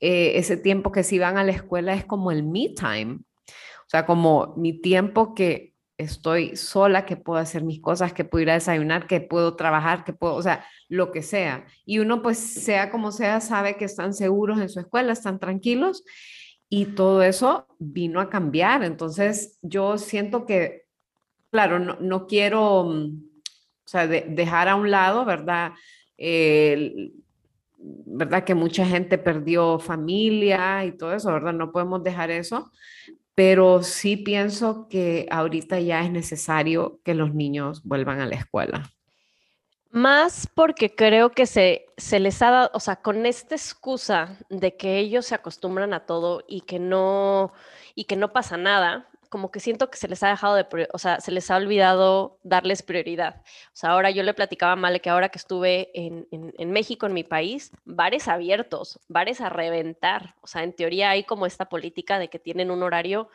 eh, 0.00 0.32
ese 0.36 0.56
tiempo 0.56 0.92
que 0.92 1.02
se 1.02 1.16
iban 1.16 1.36
a 1.36 1.44
la 1.44 1.52
escuela 1.52 1.92
es 1.92 2.06
como 2.06 2.32
el 2.32 2.42
me 2.42 2.70
time, 2.70 3.18
o 3.18 3.88
sea, 3.88 4.06
como 4.06 4.54
mi 4.56 4.80
tiempo 4.80 5.34
que 5.34 5.69
estoy 6.00 6.56
sola, 6.56 7.04
que 7.04 7.16
puedo 7.16 7.38
hacer 7.38 7.62
mis 7.62 7.80
cosas, 7.80 8.12
que 8.12 8.24
puedo 8.24 8.50
desayunar, 8.50 9.06
que 9.06 9.20
puedo 9.20 9.54
trabajar, 9.56 10.04
que 10.04 10.12
puedo, 10.12 10.34
o 10.34 10.42
sea, 10.42 10.64
lo 10.88 11.12
que 11.12 11.22
sea. 11.22 11.66
Y 11.84 11.98
uno, 11.98 12.22
pues, 12.22 12.38
sea 12.38 12.90
como 12.90 13.12
sea, 13.12 13.40
sabe 13.40 13.76
que 13.76 13.84
están 13.84 14.14
seguros 14.14 14.60
en 14.60 14.68
su 14.68 14.80
escuela, 14.80 15.12
están 15.12 15.38
tranquilos 15.38 16.04
y 16.68 16.86
todo 16.86 17.22
eso 17.22 17.66
vino 17.78 18.20
a 18.20 18.30
cambiar. 18.30 18.82
Entonces, 18.82 19.58
yo 19.62 19.98
siento 19.98 20.46
que, 20.46 20.86
claro, 21.50 21.78
no, 21.78 22.26
quiero, 22.26 22.84
mm, 22.84 23.22
o 23.84 23.88
sea, 23.88 24.06
dejar 24.06 24.68
a 24.68 24.76
un 24.76 24.90
lado, 24.90 25.24
¿verdad? 25.24 25.72
¿Verdad? 27.76 28.44
Que 28.44 28.54
mucha 28.54 28.86
gente 28.86 29.18
perdió 29.18 29.78
familia 29.78 30.84
y 30.84 30.92
todo 30.92 31.14
eso, 31.14 31.32
¿verdad? 31.32 31.52
No 31.52 31.72
podemos 31.72 32.02
dejar 32.02 32.30
eso, 32.30 32.70
pero 33.34 33.82
sí 33.82 34.16
pienso 34.16 34.88
que 34.88 35.26
ahorita 35.30 35.80
ya 35.80 36.02
es 36.02 36.10
necesario 36.10 37.00
que 37.04 37.14
los 37.14 37.34
niños 37.34 37.82
vuelvan 37.84 38.20
a 38.20 38.26
la 38.26 38.36
escuela. 38.36 38.90
Más 39.90 40.48
porque 40.54 40.94
creo 40.94 41.30
que 41.30 41.46
se, 41.46 41.86
se 41.96 42.20
les 42.20 42.40
ha 42.42 42.50
dado, 42.50 42.70
o 42.74 42.80
sea, 42.80 42.96
con 42.96 43.26
esta 43.26 43.56
excusa 43.56 44.38
de 44.48 44.76
que 44.76 44.98
ellos 44.98 45.26
se 45.26 45.34
acostumbran 45.34 45.92
a 45.94 46.06
todo 46.06 46.44
y 46.46 46.60
que 46.60 46.78
no, 46.78 47.52
y 47.96 48.04
que 48.04 48.14
no 48.14 48.32
pasa 48.32 48.56
nada, 48.56 49.08
como 49.30 49.50
que 49.50 49.60
siento 49.60 49.90
que 49.90 49.96
se 49.96 50.08
les 50.08 50.22
ha 50.22 50.28
dejado 50.28 50.56
de, 50.56 50.88
o 50.92 50.98
sea, 50.98 51.20
se 51.20 51.30
les 51.30 51.50
ha 51.50 51.56
olvidado 51.56 52.38
darles 52.42 52.82
prioridad. 52.82 53.42
O 53.68 53.76
sea, 53.76 53.90
ahora 53.90 54.10
yo 54.10 54.24
le 54.24 54.34
platicaba 54.34 54.74
mal 54.76 55.00
que 55.00 55.08
ahora 55.08 55.28
que 55.28 55.38
estuve 55.38 55.90
en, 55.94 56.26
en, 56.32 56.70
México, 56.72 57.06
en 57.06 57.14
mi 57.14 57.22
país, 57.22 57.70
bares 57.84 58.26
abiertos, 58.26 58.98
bares 59.08 59.40
a 59.40 59.48
reventar. 59.48 60.34
O 60.42 60.48
sea, 60.48 60.64
en 60.64 60.74
teoría 60.74 61.10
hay 61.10 61.24
como 61.24 61.46
esta 61.46 61.68
política 61.68 62.18
de 62.18 62.28
que 62.28 62.40
tienen 62.40 62.72
un 62.72 62.82
horario, 62.82 63.28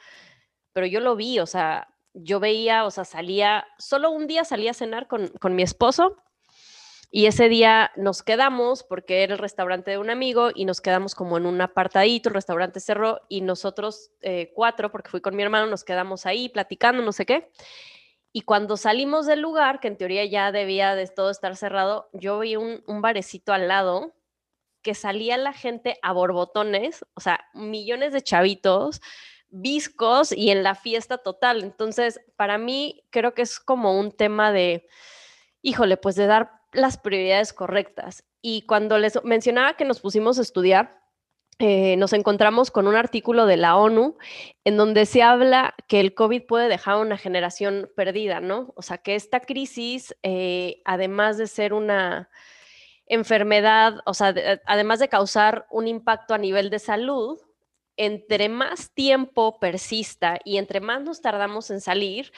pero 0.73 0.85
yo 0.85 0.99
lo 0.99 1.15
vi, 1.15 1.39
o 1.39 1.45
sea, 1.45 1.87
yo 2.13 2.41
veía, 2.41 2.85
o 2.85 2.91
sea, 2.91 3.05
salía, 3.05 3.65
solo 3.77 4.11
un 4.11 4.27
día 4.27 4.43
salía 4.43 4.71
a 4.71 4.75
cenar 4.75 5.07
con, 5.07 5.29
con 5.39 5.55
mi 5.55 5.63
esposo 5.63 6.17
y 7.15 7.27
ese 7.27 7.47
día 7.47 7.93
nos 7.95 8.23
quedamos 8.23 8.83
porque 8.83 9.23
era 9.23 9.35
el 9.35 9.39
restaurante 9.39 9.89
de 9.89 9.97
un 9.97 10.09
amigo 10.09 10.49
y 10.53 10.65
nos 10.65 10.81
quedamos 10.81 11.15
como 11.15 11.37
en 11.37 11.45
un 11.45 11.61
apartadito, 11.61 12.27
el 12.27 12.35
restaurante 12.35 12.81
cerró 12.81 13.21
y 13.29 13.39
nosotros 13.39 14.11
eh, 14.19 14.51
cuatro, 14.53 14.91
porque 14.91 15.09
fui 15.09 15.21
con 15.21 15.33
mi 15.33 15.41
hermano, 15.41 15.65
nos 15.67 15.85
quedamos 15.85 16.25
ahí 16.25 16.49
platicando, 16.49 17.01
no 17.01 17.13
sé 17.13 17.25
qué. 17.25 17.49
Y 18.33 18.41
cuando 18.41 18.75
salimos 18.75 19.27
del 19.27 19.39
lugar, 19.39 19.79
que 19.79 19.87
en 19.87 19.95
teoría 19.95 20.25
ya 20.25 20.51
debía 20.51 20.93
de 20.93 21.07
todo 21.07 21.29
estar 21.29 21.55
cerrado, 21.55 22.09
yo 22.11 22.37
vi 22.39 22.57
un, 22.57 22.83
un 22.85 23.01
barecito 23.01 23.53
al 23.53 23.69
lado 23.69 24.13
que 24.81 24.93
salía 24.93 25.37
la 25.37 25.53
gente 25.53 25.97
a 26.01 26.11
borbotones, 26.11 27.05
o 27.13 27.21
sea, 27.21 27.39
millones 27.53 28.11
de 28.11 28.23
chavitos, 28.23 28.99
viscos 29.47 30.33
y 30.33 30.49
en 30.51 30.63
la 30.63 30.75
fiesta 30.75 31.17
total. 31.19 31.63
Entonces, 31.63 32.19
para 32.35 32.57
mí 32.57 33.05
creo 33.09 33.33
que 33.33 33.43
es 33.43 33.61
como 33.61 33.97
un 33.97 34.11
tema 34.11 34.51
de, 34.51 34.89
híjole, 35.61 35.95
pues 35.95 36.15
de 36.17 36.27
dar 36.27 36.64
las 36.75 36.97
prioridades 36.97 37.53
correctas. 37.53 38.23
Y 38.41 38.63
cuando 38.63 38.97
les 38.97 39.23
mencionaba 39.23 39.75
que 39.75 39.85
nos 39.85 39.99
pusimos 39.99 40.37
a 40.37 40.41
estudiar, 40.41 41.01
eh, 41.57 41.95
nos 41.95 42.11
encontramos 42.11 42.69
con 42.69 42.85
un 42.85 42.95
artículo 42.95 43.45
de 43.45 43.55
la 43.55 43.77
ONU 43.77 44.17
en 44.65 44.75
donde 44.75 45.05
se 45.05 45.23
habla 45.23 45.73
que 45.87 46.01
el 46.01 46.13
COVID 46.13 46.43
puede 46.43 46.67
dejar 46.67 46.97
una 46.97 47.17
generación 47.17 47.89
perdida, 47.95 48.41
¿no? 48.41 48.73
O 48.75 48.81
sea, 48.81 48.97
que 48.97 49.15
esta 49.15 49.39
crisis, 49.39 50.13
eh, 50.21 50.81
además 50.83 51.37
de 51.37 51.47
ser 51.47 51.73
una 51.73 52.29
enfermedad, 53.05 54.01
o 54.05 54.13
sea, 54.13 54.33
además 54.65 54.99
de 54.99 55.07
causar 55.07 55.65
un 55.71 55.87
impacto 55.87 56.33
a 56.33 56.37
nivel 56.37 56.69
de 56.69 56.79
salud, 56.79 57.39
entre 57.97 58.49
más 58.49 58.91
tiempo 58.93 59.59
persista 59.59 60.39
y 60.43 60.57
entre 60.57 60.81
más 60.81 61.01
nos 61.03 61.21
tardamos 61.21 61.69
en 61.69 61.79
salir, 61.79 62.33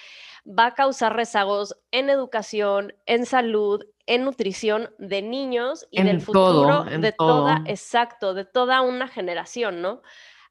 va 0.48 0.68
a 0.68 0.74
causar 0.76 1.16
rezagos 1.16 1.76
en 1.92 2.10
educación, 2.10 2.94
en 3.06 3.26
salud, 3.26 3.84
en 4.08 4.24
nutrición 4.24 4.90
de 4.98 5.22
niños 5.22 5.86
y 5.92 6.02
del 6.02 6.22
futuro 6.22 6.86
de 6.86 7.12
toda, 7.12 7.62
exacto, 7.66 8.34
de 8.34 8.46
toda 8.46 8.82
una 8.82 9.08
generación, 9.08 9.82
¿no? 9.82 10.02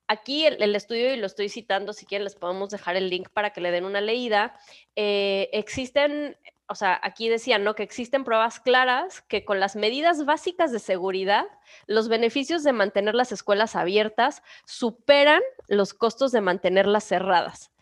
Aquí 0.08 0.46
el, 0.46 0.76
estudio, 0.76 1.12
y 1.12 1.16
lo 1.16 1.26
estoy 1.26 1.48
citando, 1.48 1.92
si 1.92 2.06
quieren 2.06 2.24
les 2.24 2.36
podemos 2.36 2.68
dejar 2.70 2.94
el 2.94 3.10
link 3.10 3.28
para 3.30 3.50
que 3.50 3.60
le 3.60 3.72
den 3.72 3.84
una 3.84 4.00
leída, 4.00 4.56
eh, 4.94 5.48
existen, 5.52 6.36
o 6.68 6.76
sea, 6.76 7.00
aquí 7.02 7.28
decían, 7.28 7.64
¿no? 7.64 7.74
Que 7.74 7.82
existen 7.82 8.22
pruebas 8.22 8.60
claras 8.60 9.22
que 9.22 9.44
con 9.44 9.58
las 9.58 9.74
medidas 9.74 10.24
básicas 10.24 10.70
de 10.70 10.78
seguridad, 10.78 11.46
los 11.88 12.08
beneficios 12.08 12.62
de 12.62 12.72
mantener 12.72 13.16
las 13.16 13.32
escuelas 13.32 13.74
abiertas 13.74 14.44
superan 14.64 15.42
los 15.66 15.92
costos 15.92 16.30
de 16.30 16.40
mantenerlas 16.40 17.02
cerradas. 17.02 17.72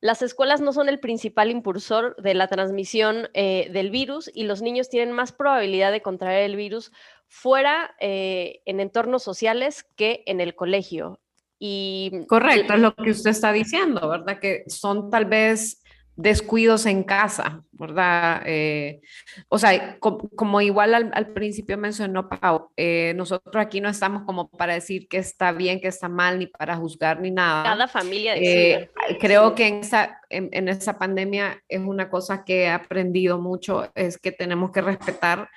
Las 0.00 0.22
escuelas 0.22 0.60
no 0.60 0.72
son 0.72 0.88
el 0.88 1.00
principal 1.00 1.50
impulsor 1.50 2.14
de 2.22 2.34
la 2.34 2.46
transmisión 2.46 3.28
eh, 3.34 3.68
del 3.72 3.90
virus 3.90 4.30
y 4.32 4.44
los 4.44 4.62
niños 4.62 4.88
tienen 4.88 5.12
más 5.12 5.32
probabilidad 5.32 5.90
de 5.90 6.02
contraer 6.02 6.44
el 6.44 6.54
virus 6.54 6.92
fuera 7.26 7.96
eh, 7.98 8.60
en 8.64 8.78
entornos 8.78 9.24
sociales 9.24 9.84
que 9.96 10.22
en 10.26 10.40
el 10.40 10.54
colegio. 10.54 11.18
Y 11.58 12.12
Correcto, 12.28 12.74
es 12.74 12.80
lo 12.80 12.94
que 12.94 13.10
usted 13.10 13.30
está 13.30 13.52
diciendo, 13.52 14.08
¿verdad? 14.08 14.38
Que 14.38 14.62
son 14.68 15.10
tal 15.10 15.24
vez 15.24 15.82
descuidos 16.18 16.84
en 16.86 17.04
casa, 17.04 17.62
¿verdad? 17.70 18.42
Eh, 18.44 19.00
o 19.48 19.56
sea, 19.56 19.98
como 20.00 20.60
igual 20.60 21.12
al, 21.12 21.28
principio 21.28 21.78
mencionó 21.78 22.28
Pau, 22.28 22.72
eh, 22.76 23.12
nosotros 23.14 23.54
aquí 23.64 23.80
no 23.80 23.88
estamos 23.88 24.24
como 24.24 24.50
para 24.50 24.74
decir 24.74 25.06
que 25.06 25.18
está 25.18 25.52
bien, 25.52 25.80
que 25.80 25.86
está 25.86 26.08
mal, 26.08 26.40
ni 26.40 26.48
para 26.48 26.76
juzgar, 26.76 27.20
ni 27.20 27.30
nada. 27.30 27.62
Cada 27.62 27.86
familia. 27.86 28.34
Eh, 28.36 28.90
creo 29.20 29.54
que 29.54 29.68
en 29.68 29.74
esa, 29.76 30.20
en, 30.28 30.48
en 30.50 30.68
esa 30.68 30.98
pandemia 30.98 31.62
es 31.68 31.80
una 31.80 32.10
cosa 32.10 32.44
que 32.44 32.64
he 32.64 32.68
aprendido 32.68 33.38
mucho, 33.38 33.88
es 33.94 34.18
que 34.18 34.32
tenemos 34.32 34.72
que 34.72 34.80
respetar 34.80 35.48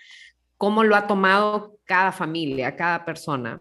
cómo 0.58 0.84
lo 0.84 0.96
ha 0.96 1.08
tomado 1.08 1.80
cada 1.86 2.12
familia, 2.12 2.76
cada 2.76 3.04
persona. 3.04 3.60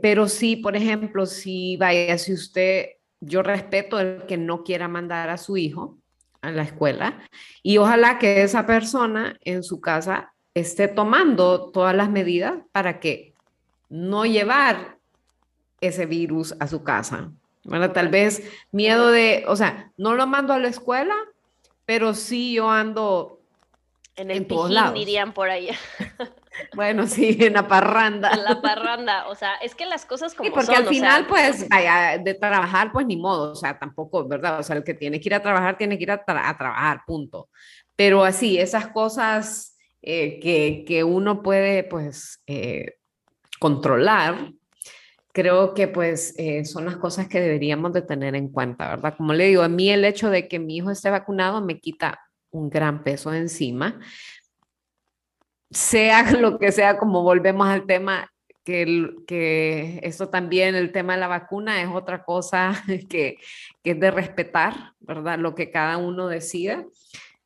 pero 0.00 0.26
sí, 0.26 0.56
por 0.56 0.74
ejemplo, 0.74 1.26
si 1.26 1.76
vaya, 1.76 2.16
si 2.16 2.32
usted 2.32 2.86
yo 3.22 3.42
respeto 3.42 4.00
el 4.00 4.24
que 4.26 4.36
no 4.36 4.64
quiera 4.64 4.88
mandar 4.88 5.30
a 5.30 5.38
su 5.38 5.56
hijo 5.56 5.96
a 6.40 6.50
la 6.50 6.62
escuela 6.62 7.22
y 7.62 7.78
ojalá 7.78 8.18
que 8.18 8.42
esa 8.42 8.66
persona 8.66 9.38
en 9.42 9.62
su 9.62 9.80
casa 9.80 10.32
esté 10.54 10.88
tomando 10.88 11.70
todas 11.70 11.94
las 11.94 12.10
medidas 12.10 12.54
para 12.72 12.98
que 12.98 13.34
no 13.88 14.26
llevar 14.26 14.98
ese 15.80 16.06
virus 16.06 16.54
a 16.58 16.66
su 16.66 16.82
casa. 16.82 17.30
Bueno, 17.64 17.92
tal 17.92 18.08
vez 18.08 18.42
miedo 18.72 19.10
de, 19.10 19.44
o 19.46 19.54
sea, 19.54 19.92
no 19.96 20.14
lo 20.14 20.26
mando 20.26 20.52
a 20.52 20.58
la 20.58 20.68
escuela, 20.68 21.14
pero 21.86 22.14
sí 22.14 22.54
yo 22.54 22.70
ando 22.70 23.40
en 24.16 24.30
el 24.30 24.46
pijín, 24.46 24.94
dirían 24.94 25.32
por 25.32 25.48
ahí. 25.48 25.68
Bueno, 26.74 27.06
sí, 27.06 27.36
en 27.40 27.54
la 27.54 27.68
parranda. 27.68 28.30
En 28.30 28.44
la 28.44 28.60
parranda, 28.60 29.28
o 29.28 29.34
sea, 29.34 29.54
es 29.56 29.74
que 29.74 29.86
las 29.86 30.06
cosas 30.06 30.34
como 30.34 30.48
sí, 30.48 30.54
porque 30.54 30.74
al 30.74 30.86
final, 30.86 31.26
pues, 31.26 31.68
vaya, 31.68 32.18
de 32.18 32.34
trabajar, 32.34 32.92
pues 32.92 33.06
ni 33.06 33.16
modo, 33.16 33.52
o 33.52 33.56
sea, 33.56 33.78
tampoco, 33.78 34.26
¿verdad? 34.26 34.58
O 34.60 34.62
sea, 34.62 34.76
el 34.76 34.84
que 34.84 34.94
tiene 34.94 35.20
que 35.20 35.28
ir 35.28 35.34
a 35.34 35.42
trabajar, 35.42 35.76
tiene 35.76 35.96
que 35.96 36.04
ir 36.04 36.10
a, 36.10 36.24
trabajar, 36.24 37.02
punto. 37.06 37.48
Pero 37.96 38.24
así, 38.24 38.58
esas 38.58 38.88
cosas 38.88 39.76
eh, 40.02 40.40
que, 40.40 40.84
que, 40.86 41.04
uno 41.04 41.42
puede, 41.42 41.84
pues, 41.84 42.42
eh, 42.46 42.94
controlar, 43.58 44.52
creo 45.32 45.74
que, 45.74 45.88
pues, 45.88 46.34
eh, 46.38 46.64
son 46.64 46.84
las 46.84 46.96
cosas 46.96 47.28
que 47.28 47.40
deberíamos 47.40 47.92
de 47.92 48.02
tener 48.02 48.34
en 48.34 48.48
cuenta, 48.48 48.88
¿verdad? 48.88 49.14
Como 49.16 49.32
le 49.32 49.46
digo, 49.46 49.62
a 49.62 49.68
mí 49.68 49.90
el 49.90 50.04
hecho 50.04 50.30
de 50.30 50.48
que 50.48 50.58
mi 50.58 50.76
hijo 50.76 50.90
esté 50.90 51.10
vacunado 51.10 51.60
me 51.60 51.78
quita 51.78 52.18
un 52.50 52.68
gran 52.68 53.02
peso 53.02 53.32
encima, 53.32 53.98
sea 55.72 56.22
lo 56.40 56.58
que 56.58 56.72
sea, 56.72 56.98
como 56.98 57.22
volvemos 57.22 57.66
al 57.68 57.86
tema, 57.86 58.30
que, 58.64 59.10
que 59.26 60.00
esto 60.04 60.28
también, 60.28 60.74
el 60.74 60.92
tema 60.92 61.14
de 61.14 61.20
la 61.20 61.28
vacuna 61.28 61.82
es 61.82 61.88
otra 61.88 62.24
cosa 62.24 62.82
que, 63.08 63.36
que 63.82 63.90
es 63.90 64.00
de 64.00 64.10
respetar, 64.10 64.92
¿verdad? 65.00 65.38
Lo 65.38 65.54
que 65.54 65.70
cada 65.70 65.98
uno 65.98 66.28
decida. 66.28 66.84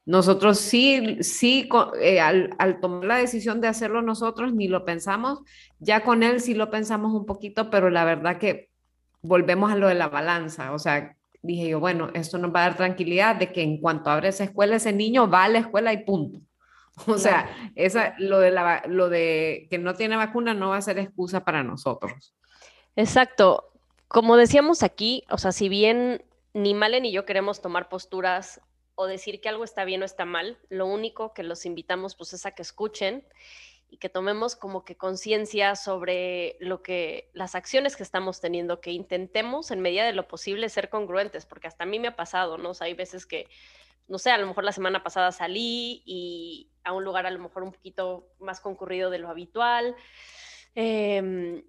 Nosotros 0.05 0.59
sí, 0.59 1.19
sí, 1.23 1.69
eh, 2.01 2.21
al, 2.21 2.51
al, 2.59 2.79
tomar 2.81 3.05
la 3.05 3.17
decisión 3.17 3.61
de 3.61 3.67
hacerlo 3.67 4.03
nosotros, 4.03 4.55
ni 4.55 4.69
lo 4.69 4.85
pensamos, 4.85 5.41
ya 5.81 6.05
con 6.05 6.23
él 6.23 6.41
sí 6.41 6.55
lo 6.55 6.71
pensamos 6.71 7.13
un 7.13 7.27
poquito, 7.27 7.71
pero 7.71 7.91
la 7.91 8.05
verdad 8.05 8.39
que 8.39 8.69
volvemos 9.21 9.73
a 9.73 9.77
lo 9.77 9.89
de 9.89 9.97
la 9.97 10.09
balanza, 10.09 10.73
o 10.73 10.79
sea, 10.79 11.17
dije 11.43 11.71
yo, 11.71 11.81
bueno, 11.81 12.11
esto 12.15 12.39
nos 12.39 12.55
va 12.55 12.61
a 12.61 12.69
dar 12.69 12.77
tranquilidad 12.77 13.35
de 13.35 13.51
que 13.51 13.63
en 13.63 13.81
cuanto 13.81 14.11
abre 14.11 14.29
esa 14.29 14.45
escuela, 14.45 14.77
ese 14.77 14.93
niño 14.93 15.29
va 15.29 15.45
a 15.45 15.49
la 15.49 15.59
escuela 15.59 15.93
y 15.93 16.05
punto. 16.05 16.41
O 17.07 17.19
sea, 17.19 17.73
esa, 17.75 18.15
lo, 18.19 18.39
de 18.41 18.51
la, 18.51 18.83
lo 18.87 19.09
de 19.09 19.67
que 19.71 19.79
no 19.79 19.95
tiene 19.95 20.17
vacuna 20.17 20.55
no 20.55 20.71
va 20.71 20.79
a 20.79 20.83
ser 20.83 20.99
excusa 20.99 21.45
para 21.45 21.63
nosotros. 21.63 22.35
Exacto. 22.97 23.71
Como 24.09 24.37
decíamos 24.37 24.83
aquí, 24.83 25.25
o 25.31 25.39
sea, 25.39 25.53
si 25.53 25.69
bien 25.69 26.25
ni 26.55 26.73
Male 26.73 27.01
ni 27.01 27.13
yo 27.13 27.27
queremos 27.27 27.61
tomar 27.61 27.89
posturas 27.89 28.61
o 28.95 29.07
decir 29.07 29.41
que 29.41 29.49
algo 29.49 29.65
está 29.65 29.85
bien 29.85 30.03
o 30.03 30.07
está 30.07 30.25
mal, 30.25 30.59
lo 30.71 30.87
único 30.87 31.35
que 31.35 31.43
los 31.43 31.67
invitamos 31.67 32.15
pues 32.15 32.33
es 32.33 32.47
a 32.47 32.53
que 32.53 32.63
escuchen 32.63 33.25
y 33.91 33.99
que 33.99 34.09
tomemos 34.09 34.57
como 34.57 34.85
que 34.85 34.97
conciencia 34.97 35.77
sobre 35.77 36.57
lo 36.61 36.83
que 36.83 37.31
las 37.35 37.55
acciones 37.55 37.95
que 37.95 38.03
estamos 38.03 38.41
teniendo, 38.41 38.81
que 38.81 38.91
intentemos 38.91 39.71
en 39.71 39.81
medida 39.81 40.05
de 40.07 40.13
lo 40.13 40.27
posible 40.27 40.69
ser 40.71 40.89
congruentes, 40.89 41.45
porque 41.45 41.69
hasta 41.69 41.85
a 41.85 41.87
mí 41.87 41.99
me 42.01 42.09
ha 42.09 42.17
pasado, 42.17 42.59
¿no? 42.59 42.71
O 42.71 42.75
sea, 42.75 42.87
hay 42.87 42.95
veces 42.95 43.27
que 43.27 43.49
no 44.09 44.19
sé, 44.19 44.31
a 44.31 44.39
lo 44.39 44.47
mejor 44.47 44.65
la 44.65 44.73
semana 44.73 45.03
pasada 45.03 45.33
salí 45.33 46.03
y 46.05 46.71
a 46.85 46.93
un 46.93 47.05
lugar 47.05 47.27
a 47.27 47.31
lo 47.31 47.39
mejor 47.39 47.63
un 47.63 47.73
poquito 47.73 48.29
más 48.39 48.61
concurrido 48.61 49.11
de 49.11 49.19
lo 49.19 49.29
habitual. 49.29 49.97
Em, 50.75 51.65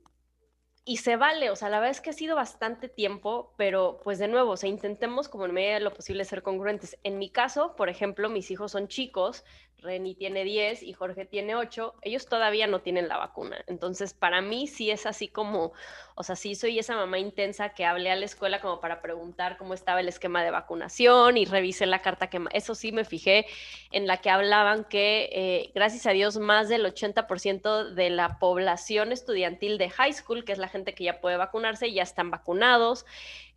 y 0.85 0.97
se 0.97 1.17
vale, 1.17 1.49
o 1.49 1.55
sea, 1.57 1.69
la 1.69 1.79
verdad 1.79 1.91
es 1.91 2.01
que 2.01 2.11
ha 2.11 2.13
sido 2.13 2.35
bastante 2.35 2.87
tiempo, 2.87 3.53
pero 3.57 3.99
pues 4.03 4.19
de 4.19 4.29
nuevo, 4.29 4.51
o 4.51 4.57
sea, 4.57 4.69
intentemos 4.69 5.27
como 5.27 5.45
en 5.45 5.53
medida 5.53 5.73
de 5.73 5.79
lo 5.81 5.93
posible 5.93 6.23
ser 6.23 6.43
congruentes. 6.43 6.97
En 7.03 7.17
mi 7.17 7.29
caso, 7.29 7.75
por 7.75 7.89
ejemplo, 7.89 8.29
mis 8.29 8.51
hijos 8.51 8.71
son 8.71 8.87
chicos, 8.87 9.43
Reni 9.79 10.15
tiene 10.15 10.43
10 10.43 10.81
y 10.83 10.93
Jorge 10.93 11.25
tiene 11.25 11.55
8, 11.55 11.95
ellos 12.01 12.25
todavía 12.25 12.67
no 12.67 12.81
tienen 12.81 13.07
la 13.07 13.17
vacuna. 13.17 13.63
Entonces, 13.67 14.13
para 14.13 14.41
mí 14.41 14.67
sí 14.67 14.89
es 14.89 15.05
así 15.05 15.27
como, 15.27 15.71
o 16.15 16.23
sea, 16.23 16.35
sí 16.35 16.55
soy 16.55 16.79
esa 16.79 16.95
mamá 16.95 17.19
intensa 17.19 17.69
que 17.69 17.85
hablé 17.85 18.09
a 18.09 18.15
la 18.15 18.25
escuela 18.25 18.59
como 18.59 18.79
para 18.79 19.01
preguntar 19.01 19.57
cómo 19.57 19.73
estaba 19.73 19.99
el 19.99 20.07
esquema 20.07 20.43
de 20.43 20.51
vacunación 20.51 21.37
y 21.37 21.45
revisé 21.45 21.85
la 21.85 22.01
carta 22.01 22.27
que, 22.29 22.43
eso 22.53 22.73
sí 22.73 22.91
me 22.91 23.05
fijé 23.05 23.45
en 23.91 24.07
la 24.07 24.17
que 24.17 24.31
hablaban 24.31 24.83
que, 24.83 25.29
eh, 25.31 25.71
gracias 25.75 26.07
a 26.07 26.11
Dios, 26.11 26.37
más 26.37 26.69
del 26.69 26.85
80% 26.85 27.93
de 27.93 28.09
la 28.09 28.39
población 28.39 29.11
estudiantil 29.11 29.77
de 29.77 29.89
high 29.91 30.13
school, 30.13 30.43
que 30.43 30.53
es 30.53 30.57
la 30.57 30.69
gente 30.69 30.93
que 30.93 31.03
ya 31.03 31.21
puede 31.21 31.37
vacunarse, 31.37 31.91
ya 31.93 32.03
están 32.03 32.31
vacunados. 32.31 33.05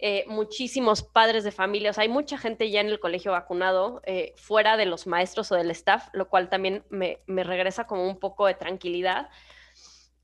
Eh, 0.02 0.24
muchísimos 0.28 1.02
padres 1.02 1.44
de 1.44 1.52
familia, 1.52 1.90
o 1.90 1.92
sea, 1.92 2.02
hay 2.02 2.08
mucha 2.08 2.38
gente 2.38 2.70
ya 2.70 2.80
en 2.80 2.88
el 2.88 3.00
colegio 3.00 3.32
vacunado, 3.32 4.00
eh, 4.06 4.32
fuera 4.36 4.78
de 4.78 4.86
los 4.86 5.06
maestros 5.06 5.52
o 5.52 5.56
del 5.56 5.70
staff, 5.72 6.08
lo 6.14 6.30
cual 6.30 6.48
también 6.48 6.84
me, 6.88 7.18
me 7.26 7.44
regresa 7.44 7.86
como 7.86 8.06
un 8.08 8.18
poco 8.18 8.46
de 8.46 8.54
tranquilidad. 8.54 9.28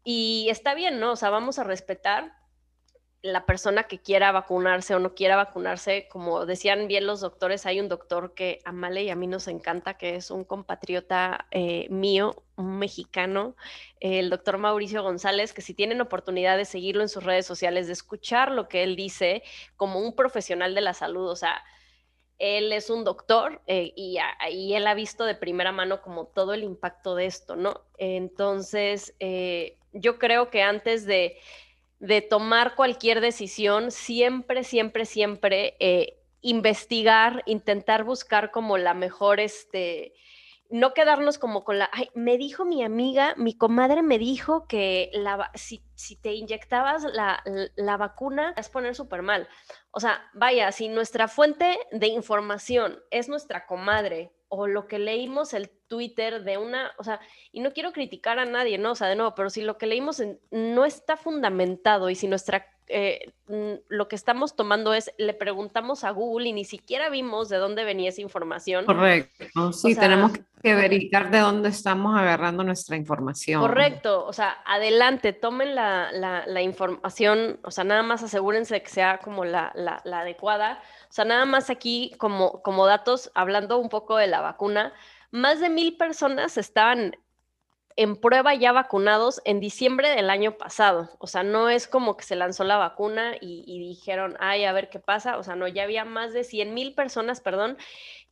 Y 0.03 0.49
está 0.49 0.75
bien, 0.75 0.99
¿no? 0.99 1.12
O 1.12 1.17
sea, 1.17 1.29
vamos 1.29 1.59
a 1.59 1.65
respetar 1.65 2.33
la 3.27 3.47
persona 3.47 3.85
que 3.85 3.99
quiera 3.99 4.33
vacunarse 4.33 4.95
o 4.95 4.99
no 4.99 5.15
quiera 5.15 5.37
vacunarse, 5.37 6.09
como 6.09 6.47
decían 6.47 6.89
bien 6.89 7.07
los 7.07 7.21
doctores, 7.21 7.67
hay 7.67 7.81
un 7.81 7.89
doctor 7.89 8.35
que 8.35 8.61
a 8.65 8.73
Male 8.73 9.05
y 9.05 9.11
a 9.11 9.17
mí 9.17 9.27
nos 9.27 9.49
encanta, 9.49 9.95
que 9.95 10.17
es 10.17 10.31
un 10.31 10.45
compatriota 10.45 11.47
eh, 11.51 11.89
mío, 11.91 12.45
un 12.57 12.79
mexicano, 12.79 13.57
el 14.01 14.31
doctor 14.31 14.59
Mauricio 14.59 15.03
González, 15.03 15.53
que 15.53 15.62
si 15.62 15.75
tienen 15.75 16.01
oportunidad 16.01 16.57
de 16.57 16.65
seguirlo 16.65 17.03
en 17.03 17.09
sus 17.09 17.25
redes 17.25 17.47
sociales, 17.47 17.87
de 17.87 17.93
escuchar 17.93 18.51
lo 18.51 18.69
que 18.69 18.83
él 18.83 18.97
dice 18.97 19.43
como 19.77 20.01
un 20.01 20.15
profesional 20.15 20.75
de 20.75 20.81
la 20.81 20.95
salud, 20.95 21.29
o 21.29 21.37
sea, 21.37 21.62
él 22.39 22.73
es 22.73 22.91
un 22.91 23.05
doctor 23.05 23.62
eh, 23.67 23.93
y, 23.97 24.19
y, 24.51 24.75
él 24.75 24.87
ha 24.87 24.95
visto 24.95 25.25
de 25.25 25.35
primera 25.35 25.73
mano 25.73 26.03
como 26.03 26.27
todo 26.27 26.53
el 26.53 26.65
impacto 26.65 27.15
de 27.15 27.27
esto, 27.27 27.57
¿no? 27.57 27.83
Entonces, 27.97 29.15
eh, 29.21 29.79
yo 29.93 30.19
creo 30.19 30.51
que 30.51 30.62
antes 30.62 31.07
de 31.07 31.39
de 31.99 32.21
tomar 32.23 32.75
cualquier 32.75 33.21
decisión, 33.21 33.91
siempre, 33.91 34.65
siempre, 34.65 35.05
siempre 35.05 35.77
eh, 35.81 36.19
investigar, 36.41 37.43
intentar 37.47 38.05
buscar 38.05 38.51
como 38.51 38.79
la 38.79 38.95
mejor, 38.95 39.41
este, 39.41 40.15
no 40.69 40.95
quedarnos 40.95 41.39
como 41.39 41.65
con 41.65 41.79
la, 41.79 41.89
ay, 41.93 42.11
me 42.15 42.39
dijo 42.39 42.65
mi 42.65 42.83
amiga, 42.83 43.35
mi 43.37 43.57
comadre 43.57 44.03
me 44.03 44.19
dijo 44.19 44.67
que 44.67 45.11
la, 45.15 45.51
si, 45.55 45.83
si 45.95 46.17
te 46.17 46.35
inyectabas 46.35 47.05
la, 47.05 47.43
la 47.77 47.97
vacuna, 47.97 48.53
es 48.57 48.69
poner 48.69 48.95
súper 48.95 49.23
mal. 49.23 49.49
O 49.91 50.01
sea, 50.01 50.29
vaya, 50.35 50.73
si 50.73 50.89
nuestra 50.89 51.29
fuente 51.29 51.79
de 51.93 52.09
información 52.09 53.01
es 53.11 53.29
nuestra 53.29 53.67
comadre 53.67 54.36
o 54.49 54.67
lo 54.67 54.87
que 54.87 54.99
leímos 54.99 55.55
el 55.55 55.71
Twitter 55.89 56.43
de 56.45 56.59
una, 56.59 56.93
o 56.99 57.05
sea, 57.05 57.21
y 57.53 57.61
no 57.61 57.73
quiero 57.73 57.93
criticar 57.93 58.39
a 58.39 58.45
nadie, 58.45 58.79
¿no? 58.79 58.93
O 58.93 58.95
sea, 58.95 59.09
de 59.09 59.17
nuevo, 59.17 59.35
pero 59.35 59.51
si 59.51 59.63
lo 59.63 59.79
que 59.79 59.87
leímos 59.87 60.23
no 60.51 60.85
está 60.85 61.17
fundamentado 61.17 62.11
y 62.11 62.15
si 62.15 62.29
nuestra, 62.29 62.67
eh, 62.88 63.33
lo 63.88 64.09
que 64.09 64.16
estamos 64.16 64.57
tomando 64.57 64.94
es, 64.94 65.12
le 65.18 65.35
preguntamos 65.35 66.05
a 66.05 66.11
Google 66.11 66.49
y 66.49 66.53
ni 66.53 66.64
siquiera 66.64 67.09
vimos 67.11 67.49
de 67.49 67.57
dónde 67.57 67.85
venía 67.85 68.09
esa 68.09 68.20
información. 68.20 68.85
Correcto, 68.85 69.72
sí, 69.72 69.94
tenemos 69.94 70.33
que 70.62 70.75
verificar 70.75 71.31
de 71.31 71.38
dónde 71.38 71.68
estamos 71.68 72.18
agarrando 72.18 72.64
nuestra 72.64 72.96
información. 72.96 73.61
Correcto, 73.61 74.25
o 74.25 74.33
sea, 74.33 74.59
adelante, 74.64 75.33
tomen 75.33 75.75
la, 75.75 76.11
la, 76.12 76.62
información, 76.62 77.61
o 77.62 77.70
sea, 77.70 77.85
nada 77.85 78.03
más 78.03 78.22
asegúrense 78.22 78.75
de 78.75 78.83
que 78.83 78.90
sea 78.90 79.18
como 79.18 79.44
la, 79.44 79.72
la 79.75 80.20
adecuada 80.20 80.81
o 81.09 81.12
sea, 81.16 81.25
nada 81.25 81.46
más 81.46 81.70
aquí 81.70 82.12
como, 82.18 82.62
como 82.62 82.87
datos, 82.87 83.31
hablando 83.35 83.79
un 83.79 83.88
poco 83.88 84.16
de 84.16 84.27
la 84.27 84.40
vacuna, 84.40 84.92
más 85.31 85.61
de 85.61 85.70
mil 85.70 85.96
personas 85.96 86.59
estaban 86.59 87.16
en 87.97 88.17
prueba 88.17 88.55
ya 88.55 88.73
vacunados 88.73 89.41
en 89.47 89.59
diciembre 89.59 90.11
del 90.11 90.29
año 90.29 90.59
pasado. 90.59 91.09
O 91.19 91.27
sea, 91.27 91.43
no 91.43 91.71
es 91.71 91.89
como 91.89 92.17
que 92.17 92.25
se 92.25 92.37
lanzó 92.37 92.63
la 92.63 92.77
vacuna 92.77 93.37
y, 93.41 93.79
dijeron, 93.79 94.37
ay, 94.39 94.65
a 94.65 94.73
ver 94.73 94.91
qué 94.91 95.01
pasa. 95.01 95.39
O 95.39 95.43
sea, 95.43 95.57
no, 95.57 95.67
ya 95.67 95.85
había 95.85 96.05
más 96.05 96.35
de 96.35 96.45
100 96.45 96.75
mil 96.75 96.95
personas, 96.95 97.41
perdón, 97.41 97.79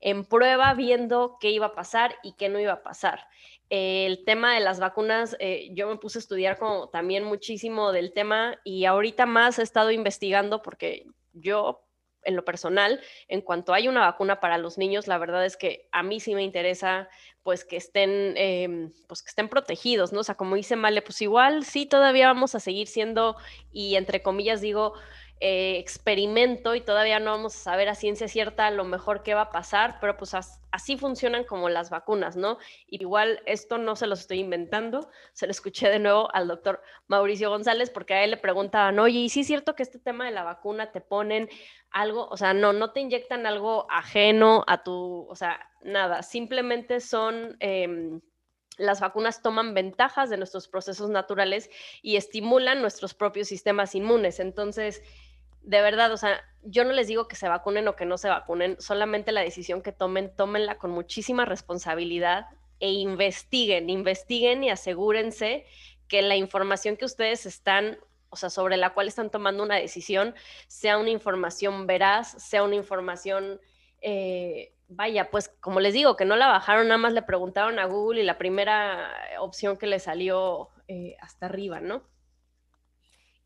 en 0.00 0.24
prueba 0.27 0.74
viendo 0.74 1.38
qué 1.40 1.50
iba 1.50 1.66
a 1.66 1.74
pasar 1.74 2.14
y 2.22 2.35
qué 2.35 2.50
no 2.50 2.61
iba 2.61 2.74
a 2.74 2.83
pasar. 2.83 3.27
el 3.70 4.24
tema 4.24 4.55
de 4.55 4.61
las 4.61 4.79
vacunas, 4.79 5.37
eh, 5.40 5.70
yo 5.72 5.88
me 5.88 5.96
puse 5.96 6.18
a 6.18 6.20
estudiar 6.20 6.59
como 6.59 6.90
también 6.90 7.24
muchísimo 7.24 7.92
del 7.92 8.12
tema 8.12 8.59
y 8.62 8.85
ahorita 8.85 9.27
más 9.27 9.59
he 9.59 9.62
estado 9.62 9.90
investigando 9.90 10.62
porque 10.62 11.07
yo 11.33 11.85
en 12.24 12.37
lo 12.37 12.44
personal, 12.44 13.00
en 13.28 13.40
cuanto 13.40 13.72
hay 13.74 13.88
una 13.88 14.00
vacuna 14.00 14.40
para 14.40 14.58
los 14.58 14.78
niños, 14.78 15.06
la 15.06 15.18
verdad 15.18 15.44
es 15.44 15.56
que 15.56 15.88
a 15.92 16.02
mí 16.02 16.20
sí 16.20 16.34
me 16.34 16.42
interesa 16.42 17.08
pues 17.42 17.64
que 17.64 17.76
estén, 17.76 18.34
em, 18.37 18.90
pues 19.06 19.22
que 19.22 19.28
estén 19.28 19.48
protegidos, 19.50 20.12
¿no? 20.12 20.20
O 20.20 20.24
sea, 20.24 20.34
como 20.34 20.56
dice 20.56 20.76
Male, 20.76 21.02
pues 21.02 21.20
igual 21.20 21.64
sí 21.64 21.84
todavía 21.84 22.28
vamos 22.28 22.54
a 22.54 22.60
seguir 22.60 22.88
siendo, 22.88 23.37
y 23.70 23.96
entre 23.96 24.22
comillas 24.22 24.62
digo, 24.62 24.94
eh, 25.40 25.78
experimento 25.78 26.74
y 26.74 26.80
todavía 26.80 27.18
no 27.18 27.32
vamos 27.32 27.54
a 27.56 27.58
saber 27.58 27.88
a 27.88 27.94
ciencia 27.94 28.28
cierta 28.28 28.70
lo 28.70 28.84
mejor 28.84 29.22
qué 29.22 29.34
va 29.34 29.42
a 29.42 29.50
pasar, 29.50 29.98
pero 30.00 30.16
pues 30.16 30.32
así 30.70 30.96
funcionan 30.96 31.44
como 31.44 31.68
las 31.68 31.90
vacunas, 31.90 32.36
¿no? 32.36 32.58
Igual 32.86 33.42
esto 33.44 33.76
no 33.76 33.96
se 33.96 34.06
lo 34.06 34.14
estoy 34.14 34.40
inventando, 34.40 35.10
se 35.32 35.46
lo 35.46 35.50
escuché 35.50 35.88
de 35.90 35.98
nuevo 35.98 36.34
al 36.34 36.48
doctor 36.48 36.82
Mauricio 37.08 37.50
González 37.50 37.90
porque 37.90 38.14
a 38.14 38.24
él 38.24 38.30
le 38.30 38.36
preguntaban, 38.36 38.98
oye, 38.98 39.18
¿y 39.18 39.28
sí 39.28 39.40
es 39.40 39.46
cierto 39.46 39.74
que 39.74 39.82
este 39.82 39.98
tema 39.98 40.24
de 40.24 40.30
la 40.30 40.44
vacuna 40.44 40.92
te 40.92 41.00
ponen 41.00 41.48
algo, 41.90 42.28
o 42.28 42.36
sea, 42.36 42.54
no, 42.54 42.72
no 42.72 42.92
te 42.92 43.00
inyectan 43.00 43.46
algo 43.46 43.86
ajeno 43.90 44.64
a 44.66 44.82
tu, 44.82 45.26
o 45.28 45.36
sea, 45.36 45.60
nada, 45.82 46.22
simplemente 46.22 47.00
son... 47.00 47.56
Em, 47.60 48.20
las 48.76 49.00
vacunas 49.00 49.42
toman 49.42 49.74
ventajas 49.74 50.30
de 50.30 50.37
nuestros 50.37 50.68
procesos 50.68 51.10
naturales 51.10 51.70
y 52.02 52.16
estimulan 52.16 52.80
nuestros 52.80 53.14
propios 53.14 53.48
sistemas 53.48 53.94
inmunes. 53.94 54.40
Entonces, 54.40 55.02
de 55.62 55.80
verdad, 55.80 56.12
o 56.12 56.16
sea, 56.16 56.42
yo 56.62 56.84
no 56.84 56.92
les 56.92 57.08
digo 57.08 57.26
que 57.28 57.37
se 57.37 57.48
vacunen 57.48 57.88
o 57.88 57.96
que 57.96 58.04
no 58.04 58.18
se 58.18 58.28
vacunen, 58.28 58.76
solamente 58.80 59.32
la 59.32 59.40
decisión 59.40 59.82
que 59.82 59.92
tomen, 59.92 60.34
tómenla 60.34 60.76
con 60.76 60.90
muchísima 60.90 61.44
responsabilidad 61.44 62.46
e 62.80 62.90
investiguen, 62.90 63.88
investiguen 63.88 64.64
y 64.64 64.70
asegúrense 64.70 65.64
que 66.08 66.22
la 66.22 66.37
información 66.37 66.96
que 66.96 67.06
ustedes 67.06 67.46
están, 67.46 67.98
o 68.28 68.37
sea, 68.37 68.50
sobre 68.50 68.76
la 68.76 68.92
cual 68.92 69.08
están 69.08 69.30
tomando 69.30 69.62
una 69.62 69.76
decisión, 69.76 70.34
sea 70.66 70.98
una 70.98 71.10
información 71.10 71.87
veraz, 71.87 72.32
sea 72.42 72.62
una 72.62 72.74
información 72.74 73.60
eh, 74.02 74.73
vaya, 74.88 75.30
pues 75.30 75.48
como 75.60 75.80
les 75.80 75.94
digo, 75.94 76.16
que 76.16 76.24
no 76.24 76.36
la 76.36 76.46
bajaron, 76.46 76.88
nada 76.88 76.98
más 76.98 77.12
le 77.12 77.22
preguntaron 77.22 77.78
a 77.78 77.86
Google 77.86 78.22
y 78.22 78.24
la 78.24 78.38
primera 78.38 79.10
opción 79.40 79.76
que 79.76 79.86
le 79.86 79.98
salió 79.98 80.68
eh, 80.88 81.16
hasta 81.20 81.46
arriba, 81.46 81.80
¿no? 81.80 82.02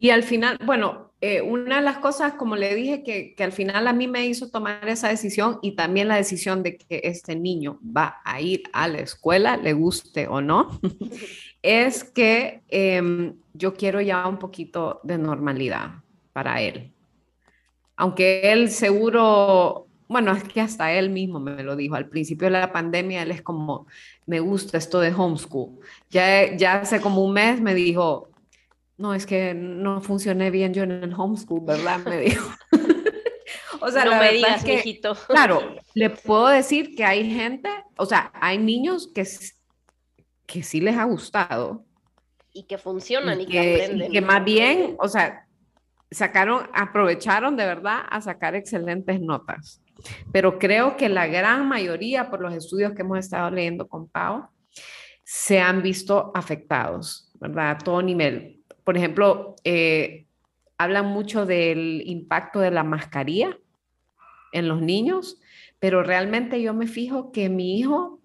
Y 0.00 0.10
al 0.10 0.22
final, 0.22 0.58
bueno, 0.64 1.12
eh, 1.20 1.40
una 1.42 1.76
de 1.76 1.82
las 1.82 1.98
cosas, 1.98 2.34
como 2.34 2.54
le 2.54 2.72
dije, 2.76 3.02
que, 3.02 3.34
al 3.42 3.50
final 3.50 3.88
a 3.88 3.92
mí 3.92 4.06
me 4.06 4.26
hizo 4.26 4.48
tomar 4.48 4.88
esa 4.88 5.08
decisión 5.08 5.58
y 5.60 5.74
también 5.74 6.06
la 6.06 6.14
decisión 6.14 6.62
de 6.62 6.76
que 6.76 7.00
este 7.02 7.34
niño 7.34 7.80
va 7.84 8.20
a 8.24 8.40
ir 8.40 8.62
a 8.72 8.86
la 8.86 8.98
escuela, 8.98 9.56
le 9.56 9.72
guste 9.72 10.28
o 10.28 10.40
no, 10.40 10.78
es 11.62 12.04
que 12.04 12.62
em, 12.68 13.34
yo 13.54 13.74
quiero 13.74 14.00
ya 14.00 14.24
un 14.28 14.38
poquito 14.38 15.00
de 15.02 15.18
normalidad 15.18 16.04
para 16.32 16.62
él. 16.62 16.92
Aunque 17.96 18.52
él 18.52 18.70
seguro 18.70 19.87
bueno, 20.08 20.32
es 20.32 20.42
que 20.44 20.62
hasta 20.62 20.90
él 20.92 21.10
mismo 21.10 21.38
me 21.38 21.62
lo 21.62 21.76
dijo, 21.76 21.94
al 21.94 22.08
principio 22.08 22.46
de 22.46 22.52
la 22.52 22.72
pandemia, 22.72 23.22
él 23.22 23.30
es 23.30 23.42
como, 23.42 23.86
me 24.26 24.40
gusta 24.40 24.78
esto 24.78 25.00
de 25.00 25.12
homeschool. 25.12 25.78
Ya, 26.08 26.56
ya 26.56 26.80
hace 26.80 27.00
como 27.00 27.22
un 27.22 27.34
mes 27.34 27.60
me 27.60 27.74
dijo, 27.74 28.30
no, 28.96 29.12
es 29.14 29.26
que 29.26 29.52
no 29.54 30.00
funcioné 30.00 30.50
bien 30.50 30.72
yo 30.72 30.82
en 30.82 30.92
el 30.92 31.12
homeschool, 31.12 31.60
¿verdad? 31.62 32.00
Me 32.06 32.18
dijo. 32.20 32.50
o 33.80 33.90
sea, 33.90 34.06
no 34.06 34.12
la 34.12 34.20
me 34.20 34.32
digas, 34.32 34.64
que, 34.64 35.00
Claro, 35.28 35.76
le 35.92 36.08
puedo 36.08 36.48
decir 36.48 36.96
que 36.96 37.04
hay 37.04 37.30
gente, 37.30 37.68
o 37.96 38.06
sea, 38.06 38.32
hay 38.34 38.56
niños 38.56 39.10
que, 39.14 39.28
que 40.46 40.62
sí 40.62 40.80
les 40.80 40.96
ha 40.96 41.04
gustado. 41.04 41.84
Y 42.54 42.62
que 42.62 42.78
funcionan 42.78 43.42
y, 43.42 43.46
que, 43.46 43.74
aprenden. 43.74 44.08
Y 44.08 44.12
que 44.14 44.20
más 44.22 44.42
bien, 44.42 44.96
o 44.98 45.06
sea, 45.06 45.46
sacaron, 46.10 46.66
aprovecharon 46.72 47.56
de 47.56 47.66
verdad 47.66 48.02
a 48.08 48.22
sacar 48.22 48.54
excelentes 48.54 49.20
notas. 49.20 49.82
Pero 50.32 50.58
creo 50.58 50.96
que 50.96 51.08
la 51.08 51.26
gran 51.26 51.68
mayoría, 51.68 52.30
por 52.30 52.40
los 52.40 52.54
estudios 52.54 52.92
que 52.92 53.02
hemos 53.02 53.18
estado 53.18 53.50
leyendo 53.50 53.88
con 53.88 54.08
Pau, 54.08 54.48
se 55.24 55.60
han 55.60 55.82
visto 55.82 56.30
afectados, 56.34 57.30
¿verdad? 57.40 57.70
A 57.70 57.78
todo 57.78 58.00
nivel. 58.00 58.62
Por 58.84 58.96
ejemplo, 58.96 59.56
eh, 59.64 60.26
hablan 60.78 61.06
mucho 61.06 61.44
del 61.44 62.02
impacto 62.06 62.60
de 62.60 62.70
la 62.70 62.84
mascarilla 62.84 63.58
en 64.52 64.68
los 64.68 64.80
niños, 64.80 65.40
pero 65.78 66.02
realmente 66.02 66.62
yo 66.62 66.72
me 66.72 66.86
fijo 66.86 67.30
que 67.30 67.48
mi 67.48 67.78
hijo, 67.78 68.20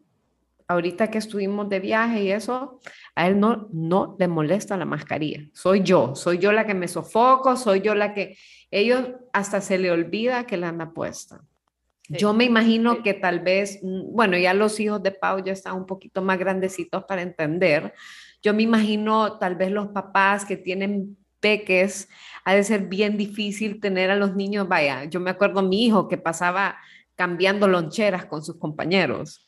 ahorita 0.68 1.10
que 1.10 1.18
estuvimos 1.18 1.68
de 1.68 1.80
viaje 1.80 2.24
y 2.24 2.32
eso, 2.32 2.80
a 3.16 3.28
él 3.28 3.40
no, 3.40 3.68
no 3.74 4.16
le 4.18 4.28
molesta 4.28 4.78
la 4.78 4.86
mascarilla. 4.86 5.50
Soy 5.54 5.84
yo, 5.84 6.16
soy 6.16 6.38
yo 6.38 6.52
la 6.52 6.66
que 6.66 6.74
me 6.74 6.88
sofoco, 6.88 7.58
soy 7.58 7.82
yo 7.82 7.96
la 7.96 8.14
que 8.14 8.38
ellos 8.72 9.10
hasta 9.34 9.60
se 9.60 9.78
le 9.78 9.92
olvida 9.92 10.46
que 10.46 10.58
la 10.58 10.70
anda 10.70 10.94
puesta. 10.94 11.42
Yo 12.10 12.34
me 12.34 12.44
imagino 12.44 13.02
que 13.02 13.14
tal 13.14 13.40
vez, 13.40 13.80
mm, 13.82 14.14
bueno, 14.14 14.38
ya 14.38 14.54
los 14.54 14.80
hijos 14.80 15.02
de 15.02 15.12
Pau 15.12 15.44
ya 15.44 15.54
están 15.54 15.76
un 15.76 15.86
poquito 15.86 16.22
más 16.22 16.38
grandecitos 16.38 17.04
para 17.06 17.22
entender. 17.22 17.94
Yo 18.42 18.54
me 18.54 18.64
imagino 18.64 19.40
tal 19.40 19.56
vez 19.56 19.72
los 19.72 19.88
papás 19.90 20.46
que 20.46 20.58
tienen 20.58 21.18
peques, 21.40 22.10
ha 22.46 22.54
de 22.54 22.64
ser 22.64 22.88
bien 22.88 23.18
difícil 23.18 23.80
tener 23.80 24.12
a 24.12 24.16
los 24.16 24.36
niños, 24.36 24.68
vaya, 24.68 25.06
yo 25.06 25.20
me 25.20 25.30
acuerdo 25.30 25.60
a 25.60 25.64
mi 25.64 25.86
hijo 25.86 26.08
que 26.08 26.18
pasaba 26.18 26.78
cambiando 27.16 27.68
loncheras 27.68 28.26
con 28.26 28.44
sus 28.44 28.58
compañeros. 28.58 29.43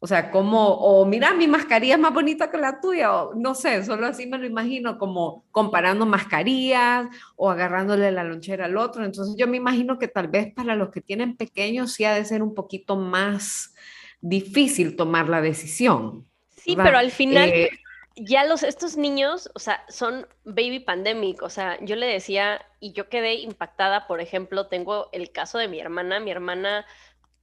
O 0.00 0.06
sea, 0.06 0.30
como, 0.30 0.74
o 0.74 1.04
mira, 1.04 1.34
mi 1.34 1.48
mascarilla 1.48 1.94
es 1.94 2.00
más 2.00 2.14
bonita 2.14 2.50
que 2.50 2.58
la 2.58 2.80
tuya, 2.80 3.12
o 3.12 3.34
no 3.34 3.56
sé, 3.56 3.84
solo 3.84 4.06
así 4.06 4.26
me 4.26 4.38
lo 4.38 4.46
imagino, 4.46 4.96
como 4.96 5.44
comparando 5.50 6.06
mascarillas 6.06 7.08
o 7.34 7.50
agarrándole 7.50 8.12
la 8.12 8.22
lonchera 8.22 8.66
al 8.66 8.76
otro. 8.76 9.04
Entonces 9.04 9.34
yo 9.36 9.48
me 9.48 9.56
imagino 9.56 9.98
que 9.98 10.06
tal 10.06 10.28
vez 10.28 10.54
para 10.54 10.76
los 10.76 10.90
que 10.90 11.00
tienen 11.00 11.36
pequeños 11.36 11.92
sí 11.94 12.04
ha 12.04 12.14
de 12.14 12.24
ser 12.24 12.44
un 12.44 12.54
poquito 12.54 12.94
más 12.94 13.74
difícil 14.20 14.94
tomar 14.94 15.28
la 15.28 15.40
decisión. 15.40 16.26
Sí, 16.56 16.76
pero 16.76 16.98
al 16.98 17.10
final 17.10 17.48
eh, 17.48 17.70
ya 18.14 18.44
los, 18.44 18.62
estos 18.62 18.96
niños, 18.96 19.50
o 19.54 19.58
sea, 19.58 19.84
son 19.88 20.26
baby 20.44 20.80
pandemic, 20.80 21.42
o 21.42 21.50
sea, 21.50 21.78
yo 21.84 21.96
le 21.96 22.06
decía 22.06 22.60
y 22.80 22.92
yo 22.92 23.08
quedé 23.08 23.34
impactada, 23.34 24.06
por 24.06 24.20
ejemplo, 24.20 24.66
tengo 24.66 25.08
el 25.12 25.30
caso 25.30 25.58
de 25.58 25.68
mi 25.68 25.80
hermana, 25.80 26.20
mi 26.20 26.30
hermana 26.30 26.84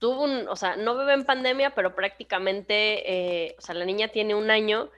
tuvo 0.06 0.22
un, 0.22 0.46
o 0.46 0.54
sea, 0.54 0.76
no 0.76 0.94
bebe 0.94 1.14
en 1.14 1.24
pandemia, 1.24 1.74
pero 1.74 1.96
prácticamente, 1.96 3.46
eh, 3.46 3.56
o 3.58 3.60
sea, 3.60 3.74
la 3.74 3.84
niña 3.84 4.06
tiene 4.06 4.36
un 4.36 4.52
año 4.52 4.88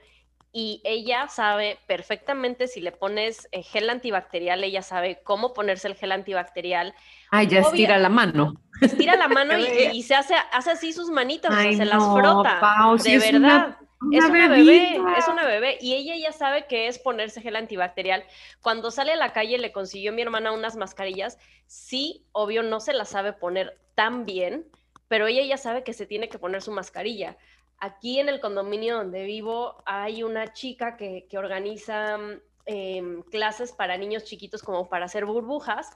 y 0.51 0.81
ella 0.83 1.27
sabe 1.27 1.79
perfectamente 1.87 2.67
si 2.67 2.79
le 2.79 2.91
pones 2.91 3.47
eh, 3.51 3.63
gel 3.63 3.89
antibacterial, 3.89 4.63
ella 4.63 4.83
sabe 4.83 5.19
cómo 5.23 5.55
ponerse 5.55 5.87
el 5.87 5.95
gel 5.95 6.11
antibacterial. 6.11 6.93
Ay, 7.31 7.47
ya 7.47 7.61
estira 7.61 7.97
la 7.97 8.09
mano. 8.09 8.53
Estira 8.81 9.15
la 9.15 9.27
mano 9.27 9.55
y, 9.57 10.03
se 10.03 10.13
hace, 10.13 10.35
hace 10.53 10.69
así 10.69 10.93
sus 10.93 11.09
manitas, 11.09 11.55
se 11.55 11.85
las 11.85 12.03
frota. 12.03 12.59
de 13.03 13.17
verdad. 13.17 13.77
es 14.11 14.25
una 14.25 14.47
bebé, 14.47 15.01
es 15.17 15.27
una 15.27 15.43
bebé. 15.43 15.79
Y 15.81 15.95
ella 15.95 16.17
ya 16.17 16.31
sabe 16.31 16.67
que 16.67 16.85
es 16.85 16.99
ponerse 16.99 17.41
gel 17.41 17.55
antibacterial. 17.55 18.23
Cuando 18.61 18.91
sale 18.91 19.13
a 19.13 19.15
la 19.15 19.33
calle 19.33 19.57
le 19.57 19.71
consiguió 19.71 20.13
mi 20.13 20.21
hermana 20.21 20.51
unas 20.51 20.75
mascarillas. 20.75 21.39
Sí, 21.65 22.27
obvio, 22.31 22.61
no 22.61 22.79
se 22.79 22.93
las 22.93 23.09
sabe 23.09 23.33
poner 23.33 23.75
tan 23.95 24.27
bien, 24.27 24.65
pero 25.09 25.27
ella 25.27 25.43
ya 25.43 25.57
sabe 25.57 25.83
que 25.83 25.93
se 25.93 26.05
tiene 26.05 26.29
que 26.29 26.39
poner 26.39 26.61
su 26.61 26.71
mascarilla. 26.71 27.37
Aquí 27.79 28.19
en 28.19 28.29
el 28.29 28.39
condominio 28.39 28.95
donde 28.95 29.25
vivo 29.25 29.83
hay 29.85 30.23
una 30.23 30.53
chica 30.53 30.95
que, 30.95 31.27
organiza 31.37 32.17
em, 32.65 33.23
clases 33.23 33.73
para 33.73 33.97
niños 33.97 34.23
chiquitos 34.23 34.63
como 34.63 34.87
para 34.87 35.05
hacer 35.05 35.25
burbujas 35.25 35.89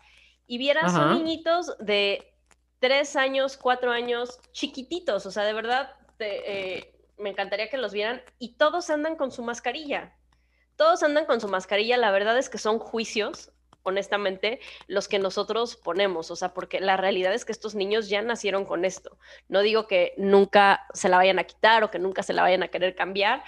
y 0.48 0.58
vieras 0.58 0.92
son 0.92 1.18
niñitos 1.18 1.78
de 1.78 2.34
tres 2.80 3.16
años, 3.16 3.56
cuatro 3.56 3.92
años, 3.92 4.42
chiquititos, 4.52 5.26
o 5.26 5.32
sea, 5.32 5.44
de 5.44 5.54
verdad, 5.54 5.96
eh, 6.20 6.94
me 7.18 7.30
encantaría 7.30 7.70
que 7.70 7.78
los 7.78 7.94
vieran 7.94 8.22
y 8.40 8.56
todos 8.56 8.90
andan 8.90 9.16
con 9.16 9.32
su 9.32 9.42
mascarilla. 9.42 10.18
Todos 10.76 11.02
andan 11.04 11.26
con 11.26 11.40
su 11.40 11.48
mascarilla, 11.48 11.96
la 11.96 12.12
verdad 12.12 12.38
es 12.38 12.50
que 12.50 12.58
son 12.58 12.80
juicios, 12.80 13.53
honestamente, 13.84 14.60
los 14.88 15.08
que 15.08 15.20
nosotros 15.20 15.76
ponemos, 15.76 16.32
o 16.32 16.36
sea, 16.36 16.54
porque 16.54 16.80
la 16.80 16.98
realidad 16.98 17.34
es 17.34 17.46
que 17.46 17.52
estos 17.52 17.76
niños 17.76 18.10
ya 18.10 18.22
nacieron 18.22 18.66
con 18.66 18.86
esto. 18.86 19.18
No 19.50 19.62
digo 19.62 19.88
que 19.88 20.14
nunca 20.18 20.86
se 20.94 21.10
la 21.10 21.18
vayan 21.18 21.40
a 21.40 21.44
quitar 21.44 21.84
o 21.84 21.92
que 21.92 22.00
nunca 22.00 22.24
se 22.24 22.34
la 22.34 22.42
vayan 22.42 22.64
a 22.64 22.70
querer 22.70 22.96
cambiar, 22.96 23.44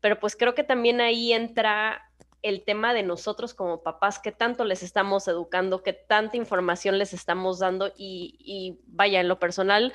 pero 0.00 0.18
pues 0.18 0.36
creo 0.36 0.54
que 0.54 0.64
también 0.64 1.00
ahí 1.00 1.32
entra 1.32 2.10
el 2.42 2.62
tema 2.62 2.92
de 2.92 3.02
nosotros 3.02 3.54
como 3.54 3.82
papás, 3.82 4.18
qué 4.18 4.30
tanto 4.30 4.66
les 4.66 4.82
estamos 4.82 5.26
educando, 5.28 5.82
qué 5.82 5.94
tanta 5.94 6.36
información 6.36 6.98
les 6.98 7.14
estamos 7.14 7.58
dando 7.58 7.90
y, 7.96 8.36
y 8.38 8.80
vaya, 8.86 9.20
en 9.20 9.28
lo 9.28 9.38
personal, 9.38 9.94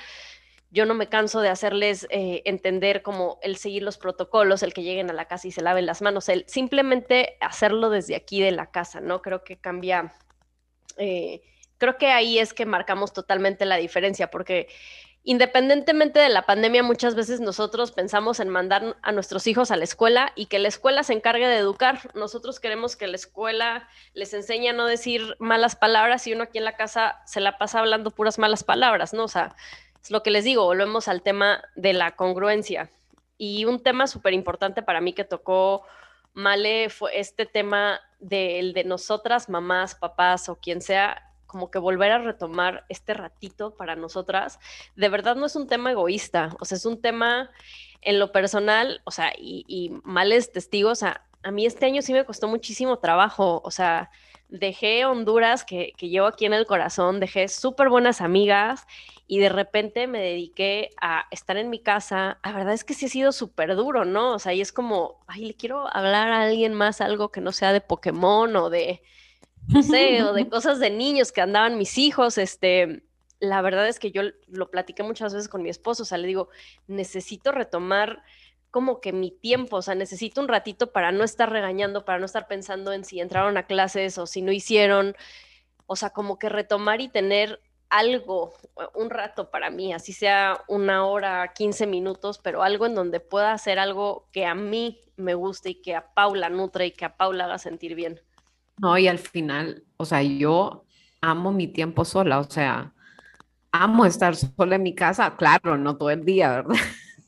yo 0.72 0.86
no 0.86 0.94
me 0.94 1.10
canso 1.10 1.42
de 1.42 1.50
hacerles 1.50 2.06
eh, 2.10 2.44
entender 2.46 3.02
como 3.02 3.40
el 3.42 3.58
seguir 3.58 3.84
los 3.84 3.98
protocolos, 3.98 4.62
el 4.62 4.74
que 4.74 4.84
lleguen 4.84 5.10
a 5.10 5.14
la 5.14 5.26
casa 5.26 5.48
y 5.48 5.52
se 5.52 5.62
laven 5.62 5.86
las 5.86 6.02
manos, 6.02 6.30
el 6.30 6.46
simplemente 6.48 7.38
hacerlo 7.42 7.90
desde 7.90 8.16
aquí 8.16 8.42
de 8.42 8.52
la 8.52 8.70
casa, 8.70 9.02
¿no? 9.02 9.22
Creo 9.22 9.44
que 9.44 9.58
cambia, 9.58 10.14
eh, 10.98 11.42
creo 11.78 11.98
que 11.98 12.08
ahí 12.08 12.38
es 12.38 12.54
que 12.54 12.66
marcamos 12.66 13.14
totalmente 13.14 13.66
la 13.66 13.78
diferencia, 13.78 14.30
porque 14.30 14.68
independientemente 15.24 16.20
de 16.20 16.30
la 16.30 16.44
pandemia, 16.44 16.84
muchas 16.84 17.16
veces 17.16 17.40
nosotros 17.40 17.92
pensamos 17.92 18.40
en 18.40 18.50
mandar 18.50 18.96
a 19.02 19.12
nuestros 19.12 19.48
hijos 19.48 19.72
a 19.72 19.76
la 19.76 19.84
escuela 19.84 20.32
y 20.36 20.46
que 20.46 20.60
la 20.60 20.70
escuela 20.70 21.04
se 21.04 21.14
encargue 21.14 21.48
de 21.48 21.58
educar. 21.58 22.12
Nosotros 22.16 22.60
queremos 22.60 22.96
que 22.96 23.08
la 23.08 23.16
escuela 23.16 23.90
les 24.14 24.34
enseñe 24.34 24.70
a 24.70 24.74
no 24.74 24.86
decir 24.86 25.36
malas 25.40 25.76
palabras 25.76 26.26
y 26.28 26.34
uno 26.34 26.44
aquí 26.44 26.58
en 26.58 26.66
la 26.66 26.78
casa 26.78 27.22
se 27.26 27.42
la 27.42 27.58
pasa 27.58 27.80
hablando 27.80 28.12
puras 28.12 28.40
malas 28.40 28.64
palabras, 28.64 29.14
¿no? 29.14 29.26
O 29.26 29.28
sea, 29.28 29.56
es 30.02 30.12
lo 30.12 30.24
que 30.24 30.32
les 30.32 30.44
digo, 30.44 30.66
volvemos 30.66 31.08
al 31.08 31.22
tema 31.22 31.64
de 31.76 31.94
la 31.94 32.16
congruencia. 32.16 32.90
Y 33.38 33.66
un 33.66 33.82
tema 33.82 34.08
súper 34.08 34.34
importante 34.34 34.82
para 34.82 35.02
mí 35.02 35.14
que 35.14 35.24
tocó 35.24 35.84
Male 36.34 36.90
fue 36.90 37.20
este 37.20 37.46
tema 37.46 38.00
del 38.20 38.74
de 38.74 38.84
nosotras, 38.84 39.50
mamás, 39.50 39.96
papás 39.96 40.50
o 40.50 40.56
quien 40.56 40.82
sea, 40.82 41.30
como 41.48 41.72
que 41.72 41.80
volver 41.80 42.12
a 42.12 42.20
retomar 42.20 42.86
este 42.90 43.14
ratito 43.14 43.76
para 43.76 43.96
nosotras, 43.96 44.60
de 44.96 45.10
verdad 45.10 45.36
no 45.36 45.48
es 45.48 45.56
un 45.56 45.68
tema 45.68 45.92
egoísta, 45.92 46.56
o 46.60 46.66
sea, 46.66 46.78
es 46.78 46.86
un 46.86 47.02
tema 47.02 47.50
en 48.02 48.20
lo 48.20 48.32
personal, 48.32 49.02
o 49.04 49.12
sea, 49.12 49.34
y, 49.36 49.92
males 50.04 50.52
testigos, 50.52 51.02
a, 51.02 51.26
a 51.42 51.52
mí 51.52 51.66
este 51.66 51.88
año 51.88 52.02
sí 52.02 52.14
me 52.14 52.24
costó 52.24 52.48
muchísimo 52.48 53.00
trabajo, 53.00 53.62
o 53.64 53.72
sea, 53.72 54.12
dejé 54.50 55.06
Honduras, 55.06 55.64
que, 55.64 55.94
que 55.98 56.10
llevo 56.10 56.28
aquí 56.28 56.46
en 56.46 56.54
el 56.54 56.66
corazón, 56.66 57.20
dejé 57.20 57.48
súper 57.48 57.90
buenas 57.90 58.22
amigas 58.22 58.86
y 59.28 59.38
de 59.38 59.50
repente 59.50 60.08
me 60.08 60.20
dediqué 60.20 60.90
a 61.00 61.26
estar 61.30 61.56
en 61.58 61.70
mi 61.70 61.80
casa. 61.80 62.40
La 62.44 62.52
verdad 62.52 62.74
es 62.74 62.84
que 62.84 62.96
sí 62.96 63.06
ha 63.06 63.10
sido 63.10 63.32
súper 63.32 63.76
duro, 63.76 64.04
¿no? 64.04 64.34
O 64.34 64.40
sea, 64.40 64.54
y 64.54 64.62
es 64.62 64.72
como, 64.72 65.24
ay, 65.28 65.46
le 65.46 65.54
quiero 65.54 65.88
hablar 65.96 66.32
a 66.32 66.42
alguien 66.42 66.74
más 66.74 67.00
algo 67.00 67.32
que 67.32 67.40
no 67.40 67.52
sea 67.52 67.72
de 67.72 67.80
Pokémon 67.80 68.56
o 68.56 68.72
de, 68.72 69.04
no 69.68 69.84
sé, 69.84 70.24
o 70.24 70.34
de 70.34 70.50
cosas 70.50 70.80
de 70.80 70.90
niños 70.90 71.32
que 71.32 71.42
andaban 71.42 71.78
mis 71.78 71.98
hijos, 71.98 72.38
este... 72.38 73.04
La 73.42 73.62
verdad 73.62 73.88
es 73.88 74.00
que 74.00 74.12
yo 74.12 74.24
lo 74.48 74.70
platiqué 74.70 75.02
muchas 75.02 75.34
veces 75.34 75.48
con 75.48 75.64
mi 75.64 75.70
esposo, 75.70 76.04
o 76.04 76.06
sea, 76.06 76.18
le 76.18 76.28
digo, 76.28 76.50
necesito 76.88 77.54
retomar 77.54 78.22
como 78.72 79.02
que 79.02 79.14
mi 79.14 79.32
tiempo, 79.32 79.78
o 79.78 79.82
sea, 79.82 79.96
necesito 79.96 80.42
un 80.42 80.48
ratito 80.48 80.92
para 80.92 81.12
no 81.12 81.24
estar 81.24 81.50
regañando, 81.52 82.06
para 82.06 82.20
no 82.20 82.26
estar 82.26 82.48
pensando 82.48 82.94
en 82.94 83.04
si 83.04 83.20
entraron 83.20 83.58
a 83.58 83.64
clases 83.64 84.18
o 84.18 84.28
si 84.28 84.42
no 84.42 84.52
hicieron, 84.52 85.16
o 85.88 85.96
sea, 85.96 86.12
como 86.12 86.38
que 86.38 86.50
retomar 86.50 87.02
y 87.02 87.08
tener 87.08 87.62
algo, 87.90 88.54
un 88.94 89.10
rato 89.10 89.50
para 89.50 89.72
mí, 89.72 89.94
así 89.94 90.14
sea 90.14 90.64
una 90.68 91.06
hora, 91.06 91.54
15 91.54 91.88
minutos, 91.88 92.40
pero 92.44 92.62
algo 92.62 92.86
en 92.86 92.94
donde 92.94 93.20
pueda 93.20 93.52
hacer 93.52 93.80
algo 93.80 94.28
que 94.32 94.46
a 94.46 94.54
mí 94.54 95.02
me 95.18 95.34
guste 95.34 95.72
y 95.72 95.82
que 95.82 95.96
a 95.96 96.14
Paula 96.14 96.50
nutre 96.50 96.88
y 96.88 96.92
que 96.92 97.06
a 97.06 97.18
Paula 97.18 97.46
haga 97.46 97.58
sentir 97.58 97.96
bien. 97.96 98.22
No, 98.78 98.98
y 98.98 99.08
al 99.08 99.18
final, 99.18 99.84
o 99.98 100.06
sea, 100.06 100.22
yo 100.22 100.86
amo 101.22 101.52
mi 101.52 101.68
tiempo 101.68 102.06
sola, 102.06 102.40
o 102.40 102.44
sea, 102.44 102.94
amo 103.72 104.06
estar 104.06 104.36
sola 104.36 104.76
en 104.76 104.84
mi 104.84 104.94
casa, 104.94 105.36
claro, 105.36 105.78
no 105.78 105.98
todo 105.98 106.12
el 106.12 106.24
día, 106.24 106.50
¿verdad? 106.50 106.76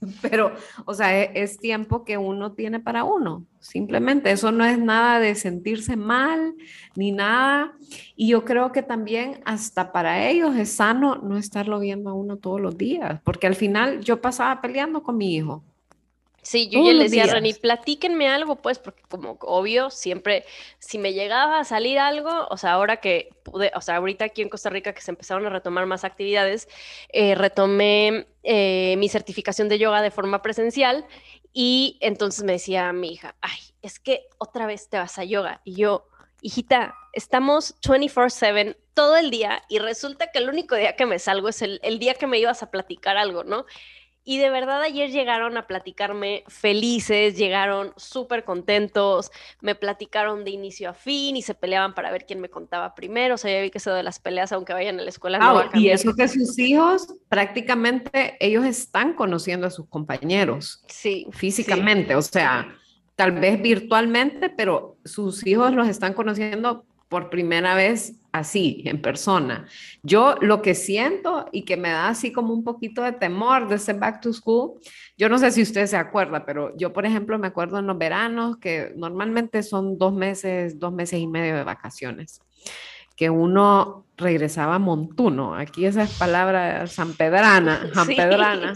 pero, 0.22 0.54
o 0.86 0.94
sea, 0.94 1.20
e, 1.20 1.32
es, 1.36 1.58
tiempo 1.58 2.04
que 2.04 2.18
uno 2.18 2.54
tiene 2.54 2.80
para 2.80 3.04
uno, 3.04 3.46
simplemente. 3.60 4.32
Eso 4.32 4.52
no 4.52 4.66
es 4.66 4.80
nada 4.80 5.20
de 5.20 5.36
sentirse 5.36 5.96
mal 5.96 6.56
ni 6.96 7.12
nada. 7.12 7.74
Y 8.16 8.30
yo 8.30 8.44
creo 8.44 8.72
que 8.72 8.82
también 8.84 9.42
hasta 9.46 9.92
para 9.92 10.28
ellos 10.30 10.56
es 10.56 10.72
sano 10.72 11.18
no 11.18 11.38
estarlo 11.38 11.80
viendo 11.80 12.10
a 12.10 12.14
uno 12.14 12.38
todos 12.38 12.60
los 12.60 12.78
días, 12.78 13.22
porque 13.24 13.48
al 13.48 13.56
final 13.56 14.02
yo 14.02 14.22
pasaba 14.22 14.62
peleando 14.62 15.04
con 15.04 15.18
mi 15.18 15.36
hijo. 15.36 15.64
Sí, 16.44 16.70
yo 16.70 16.84
ya 16.84 16.94
le 16.94 17.04
decía 17.04 17.26
a 17.26 17.28
Reni, 17.28 17.54
platíquenme 17.54 18.28
algo, 18.28 18.56
pues, 18.56 18.80
porque 18.80 19.04
como 19.08 19.38
obvio, 19.42 19.92
siempre, 19.92 20.44
si 20.80 20.98
me 20.98 21.14
llegaba 21.14 21.60
a 21.60 21.64
salir 21.64 22.00
algo, 22.00 22.48
o 22.50 22.58
sea, 22.58 22.74
ahora 22.74 22.98
que 22.98 23.30
pude, 23.44 23.72
o 23.76 23.82
sea, 23.82 23.98
ahorita 23.98 24.26
aquí 24.26 24.42
en 24.42 24.50
Costa 24.50 24.72
Rica 24.72 24.94
que 24.94 25.02
se 25.02 25.12
empezaron 25.12 25.46
a 25.46 25.50
retomar 25.50 25.86
más 25.86 26.04
actividades, 26.04 26.68
eh, 27.14 27.36
retomé 27.36 28.26
eh, 28.42 28.96
mi 28.98 29.08
certificación 29.08 29.70
de 29.70 29.78
yoga 29.78 30.02
de 30.02 30.10
forma 30.10 30.42
presencial 30.42 31.06
y 31.54 31.98
entonces 32.02 32.44
me 32.44 32.54
decía 32.54 32.92
mi 32.92 33.14
hija, 33.14 33.36
ay, 33.42 33.60
es 33.84 34.00
que 34.00 34.28
otra 34.40 34.66
vez 34.66 34.90
te 34.90 34.98
vas 34.98 35.20
a 35.20 35.24
yoga. 35.24 35.62
Y 35.64 35.76
yo, 35.76 36.08
hijita, 36.42 36.96
estamos 37.14 37.76
24/7 37.82 38.78
todo 38.96 39.16
el 39.18 39.30
día 39.30 39.62
y 39.70 39.78
resulta 39.78 40.32
que 40.32 40.40
el 40.40 40.50
único 40.50 40.76
día 40.76 40.96
que 40.96 41.06
me 41.06 41.20
salgo 41.20 41.50
es 41.50 41.62
el, 41.62 41.80
el 41.84 42.00
día 42.00 42.16
que 42.16 42.26
me 42.26 42.40
ibas 42.40 42.64
a 42.64 42.72
platicar 42.72 43.18
algo, 43.18 43.44
¿no? 43.44 43.66
Y 44.24 44.38
de 44.38 44.52
verdad 44.52 44.82
ayer 44.84 45.10
llegaron 45.10 45.58
a 45.58 45.66
platicarme 45.66 46.44
felices, 46.48 47.38
llegaron 47.38 47.92
súper 47.98 48.44
contentos, 48.44 49.32
me 49.62 49.74
platicaron 49.74 50.44
de 50.44 50.52
inicio 50.52 50.92
a 50.92 50.94
fin 50.94 51.36
y 51.38 51.42
se 51.42 51.56
peleaban 51.56 51.96
para 51.96 52.12
ver 52.12 52.26
quién 52.28 52.40
me 52.40 52.50
contaba 52.50 52.94
primero. 52.94 53.36
O 53.36 53.38
sea, 53.38 53.52
ya 53.52 53.62
vi 53.62 53.72
que 53.72 53.80
eso 53.80 53.94
de 53.94 54.04
las 54.04 54.20
peleas, 54.20 54.52
aunque 54.52 54.74
vayan 54.74 55.00
a 55.00 55.04
la 55.04 55.10
escuela, 55.10 55.40
no 55.40 55.56
va 55.56 55.70
a 55.74 55.78
Y 55.78 55.90
eso 55.90 56.14
que 56.16 56.28
sus 56.28 56.60
hijos, 56.60 57.16
prácticamente 57.30 58.38
ellos 58.40 58.64
están 58.66 59.14
conociendo 59.14 59.66
a 59.66 59.72
sus 59.72 59.88
compañeros. 59.88 60.84
Sí. 60.88 61.26
Físicamente, 61.32 62.16
o 62.16 62.22
sea, 62.22 62.76
tal 63.16 63.32
vez 63.32 63.60
virtualmente, 63.60 64.50
pero 64.50 64.98
sus 65.04 65.46
hijos 65.48 65.74
los 65.74 65.88
están 65.88 66.14
conociendo 66.14 66.86
por 67.12 67.30
primera 67.30 67.76
vez 67.76 68.16
así, 68.32 68.84
en 68.86 69.02
persona. 69.02 69.68
Yo 70.02 70.36
lo 70.40 70.62
que 70.62 70.76
siento 70.76 71.46
y 71.52 71.64
que 71.64 71.76
me 71.76 71.90
da 71.90 72.08
así 72.08 72.32
como 72.32 72.54
un 72.54 72.64
poquito 72.64 73.02
de 73.04 73.12
temor 73.12 73.68
de 73.68 73.76
ese 73.76 73.92
back 73.92 74.22
to 74.22 74.32
school, 74.32 74.80
yo 75.18 75.28
no 75.28 75.38
sé 75.38 75.52
si 75.52 75.62
usted 75.62 75.88
se 75.88 75.98
acuerda, 75.98 76.46
pero 76.46 76.74
yo, 76.78 76.94
por 76.94 77.06
ejemplo, 77.06 77.38
me 77.38 77.48
acuerdo 77.48 77.80
en 77.80 77.88
los 77.88 77.98
veranos 77.98 78.56
que 78.60 78.94
normalmente 78.96 79.62
son 79.62 79.98
dos 79.98 80.14
meses, 80.14 80.80
dos 80.80 80.94
meses 80.94 81.20
y 81.20 81.28
medio 81.28 81.58
de 81.58 81.66
vacaciones, 81.66 82.40
que 83.18 83.30
uno 83.30 84.06
regresaba 84.16 84.76
a 84.76 84.80
Montuno, 84.80 85.54
aquí 85.54 85.86
esa 85.86 86.04
es 86.04 86.18
palabra 86.18 86.88
sanpedrana, 86.88 87.90
sanpedrana, 87.94 88.74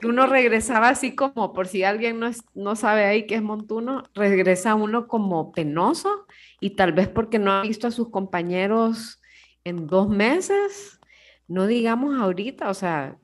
que 0.00 0.06
uno 0.06 0.26
regresaba 0.26 0.90
así 0.90 1.16
como, 1.16 1.52
por 1.52 1.66
si 1.66 1.82
alguien 1.82 2.20
no, 2.20 2.30
no 2.54 2.76
sabe 2.76 3.04
ahí 3.04 3.26
qué 3.26 3.34
es 3.34 3.42
Montuno, 3.42 4.04
regresa 4.14 4.76
uno 4.76 5.08
como 5.08 5.50
penoso 5.50 6.24
y 6.64 6.70
tal 6.70 6.92
vez 6.92 7.08
porque 7.08 7.38
no 7.38 7.52
ha 7.52 7.60
visto 7.60 7.86
a 7.86 7.90
sus 7.90 8.08
compañeros 8.08 9.20
en 9.64 9.86
dos 9.86 10.08
meses, 10.08 10.98
no 11.46 11.66
digamos 11.66 12.18
ahorita, 12.18 12.70
o 12.70 12.72
sea, 12.72 13.18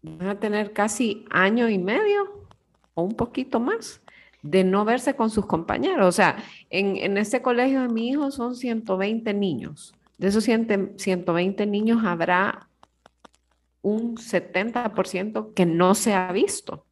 van 0.00 0.28
a 0.28 0.40
tener 0.40 0.72
casi 0.72 1.26
año 1.28 1.68
y 1.68 1.76
medio 1.76 2.48
o 2.94 3.02
un 3.02 3.14
poquito 3.14 3.60
más 3.60 4.00
de 4.40 4.64
no 4.64 4.86
verse 4.86 5.14
con 5.14 5.28
sus 5.28 5.44
compañeros. 5.44 6.06
O 6.06 6.12
sea, 6.12 6.42
en, 6.70 6.96
en 6.96 7.18
este 7.18 7.42
colegio 7.42 7.82
de 7.82 7.88
mi 7.88 8.08
hijo 8.08 8.30
son 8.30 8.56
120 8.56 9.34
niños. 9.34 9.94
De 10.16 10.28
esos 10.28 10.44
120 10.44 11.66
niños 11.66 12.02
habrá 12.02 12.66
un 13.82 14.16
70% 14.16 15.52
que 15.52 15.66
no 15.66 15.94
se 15.94 16.14
ha 16.14 16.32
visto. 16.32 16.86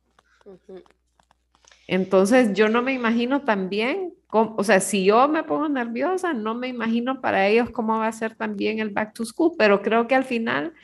Entonces, 1.86 2.54
yo 2.54 2.68
no 2.68 2.82
me 2.82 2.92
imagino 2.92 3.42
también 3.42 4.14
o 4.36 4.64
sea, 4.64 4.80
si 4.80 5.04
yo 5.04 5.28
me 5.28 5.44
pongo 5.44 5.68
nerviosa, 5.68 6.32
no 6.32 6.56
me 6.56 6.66
imagino 6.66 7.20
para 7.20 7.46
ellos 7.46 7.70
cómo 7.70 7.98
va 7.98 8.08
a 8.08 8.12
ser 8.12 8.34
también 8.34 8.80
el 8.80 8.90
back 8.90 9.14
to 9.14 9.24
school, 9.24 9.52
pero 9.56 9.80
creo 9.80 10.08
que 10.08 10.16
al 10.16 10.24
final 10.24 10.74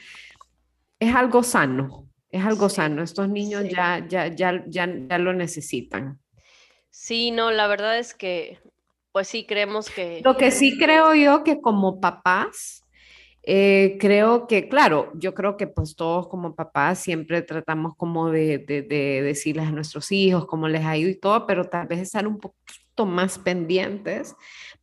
es 1.00 1.14
algo 1.14 1.42
sano, 1.42 2.08
es 2.30 2.44
algo 2.44 2.68
sano. 2.68 3.02
Estos 3.02 3.28
niños 3.28 3.64
ya, 3.68 4.06
ya, 4.08 4.28
ya, 4.28 4.64
ya, 4.68 4.88
ya 5.08 5.18
lo 5.18 5.32
necesitan. 5.32 6.20
Sí, 6.90 7.32
no, 7.32 7.50
la 7.50 7.66
verdad 7.66 7.98
es 7.98 8.14
que, 8.14 8.60
pues 9.10 9.26
sí, 9.26 9.44
creemos 9.44 9.90
que... 9.90 10.20
Lo 10.24 10.36
que 10.36 10.52
sí 10.52 10.78
creo 10.78 11.14
yo 11.14 11.42
que 11.42 11.60
como 11.60 12.00
papás, 12.00 12.79
eh, 13.42 13.96
creo 14.00 14.46
que, 14.46 14.68
claro, 14.68 15.12
yo 15.14 15.34
creo 15.34 15.56
que 15.56 15.66
pues 15.66 15.96
todos 15.96 16.28
como 16.28 16.54
papás 16.54 16.98
siempre 16.98 17.42
tratamos 17.42 17.94
como 17.96 18.30
de, 18.30 18.58
de, 18.58 18.82
de, 18.82 19.22
decirles 19.22 19.68
a 19.68 19.72
nuestros 19.72 20.12
hijos 20.12 20.46
cómo 20.46 20.68
les 20.68 20.84
ha 20.84 20.96
ido 20.96 21.08
y 21.10 21.18
todo, 21.18 21.46
pero 21.46 21.64
tal 21.64 21.86
vez 21.86 22.00
estar 22.00 22.26
un 22.26 22.38
poco 22.38 22.56
más 23.06 23.38
pendientes 23.38 24.34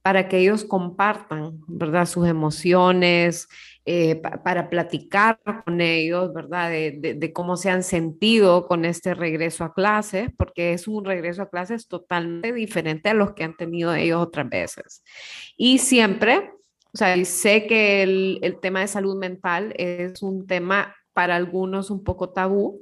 para 0.01 0.27
que 0.27 0.37
ellos 0.39 0.63
compartan, 0.63 1.59
¿verdad? 1.67 2.05
Sus 2.05 2.27
emociones, 2.27 3.47
eh, 3.85 4.15
para 4.15 4.69
platicar 4.69 5.39
con 5.65 5.81
ellos, 5.81 6.33
¿verdad? 6.33 6.69
De, 6.69 7.31
cómo 7.33 7.57
se 7.57 7.69
han 7.69 7.83
sentido 7.83 8.67
con 8.67 8.85
este 8.85 9.13
regreso 9.13 9.63
a 9.63 9.73
clases, 9.73 10.29
porque 10.37 10.73
es 10.73 10.87
un 10.87 11.03
regreso 11.03 11.41
a 11.41 11.49
clases 11.49 11.87
totalmente 11.87 12.53
diferente 12.53 13.09
a 13.09 13.13
los 13.13 13.33
que 13.33 13.43
han 13.43 13.57
tenido 13.57 13.93
ellos 13.93 14.21
otras 14.21 14.49
veces. 14.49 15.03
Y 15.57 15.79
siempre, 15.79 16.53
o 16.93 16.97
sea, 16.97 17.23
sé 17.25 17.67
que 17.67 18.03
el, 18.03 18.39
el 18.41 18.59
tema 18.59 18.81
de 18.81 18.87
salud 18.87 19.17
mental 19.17 19.73
es 19.77 20.21
un 20.21 20.47
tema 20.47 20.95
para 21.13 21.35
algunos 21.35 21.89
un 21.89 22.03
poco 22.03 22.29
tabú, 22.29 22.81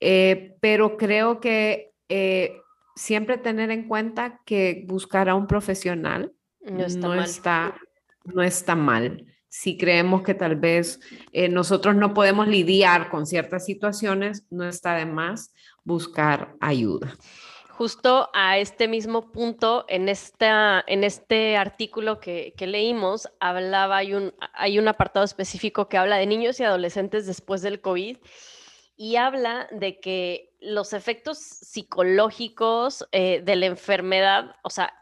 eh, 0.00 0.56
pero 0.60 0.96
creo 0.96 1.38
que 1.38 1.92
eh, 2.08 2.56
siempre 2.96 3.36
tener 3.36 3.70
en 3.70 3.86
cuenta 3.86 4.40
que 4.46 4.84
buscar 4.86 5.28
a 5.28 5.34
un 5.34 5.46
profesional 5.46 6.32
no 6.62 6.84
está, 7.14 7.74
no 8.24 8.42
está, 8.42 8.74
mal. 8.74 9.26
Si 9.48 9.76
creemos 9.76 10.22
que 10.22 10.34
tal 10.34 10.56
vez 10.56 11.00
eh, 11.32 11.48
nosotros 11.48 11.94
no 11.94 12.14
podemos 12.14 12.48
lidiar 12.48 13.10
con 13.10 13.26
ciertas 13.26 13.64
situaciones, 13.64 14.46
no 14.50 14.64
está 14.64 14.94
de 14.94 15.06
más 15.06 15.52
buscar 15.84 16.54
ayuda. 16.60 17.16
Justo 17.78 18.28
a 18.34 18.58
este 18.58 18.88
mismo 18.88 19.30
punto, 19.30 19.84
en, 19.86 20.08
esta, 20.08 20.82
en 20.88 21.04
este 21.04 21.56
artículo 21.56 22.18
que, 22.18 22.52
leímos, 22.58 23.28
hablaba, 23.38 23.98
hay 23.98 24.14
un, 24.14 24.34
hay 24.52 24.80
un 24.80 24.88
apartado 24.88 25.24
específico 25.24 25.88
que 25.88 25.96
habla 25.96 26.16
de 26.16 26.26
niños 26.26 26.58
y 26.58 26.64
adolescentes 26.64 27.24
después 27.24 27.62
del 27.62 27.80
COVID 27.80 28.16
y 28.96 29.14
habla 29.14 29.68
de 29.70 30.00
que 30.00 30.56
los 30.58 30.92
efectos 30.92 31.38
psicológicos 31.38 33.06
eh, 33.12 33.42
de 33.44 33.54
la 33.54 33.66
enfermedad, 33.66 34.56
o 34.64 34.70
sea, 34.70 34.92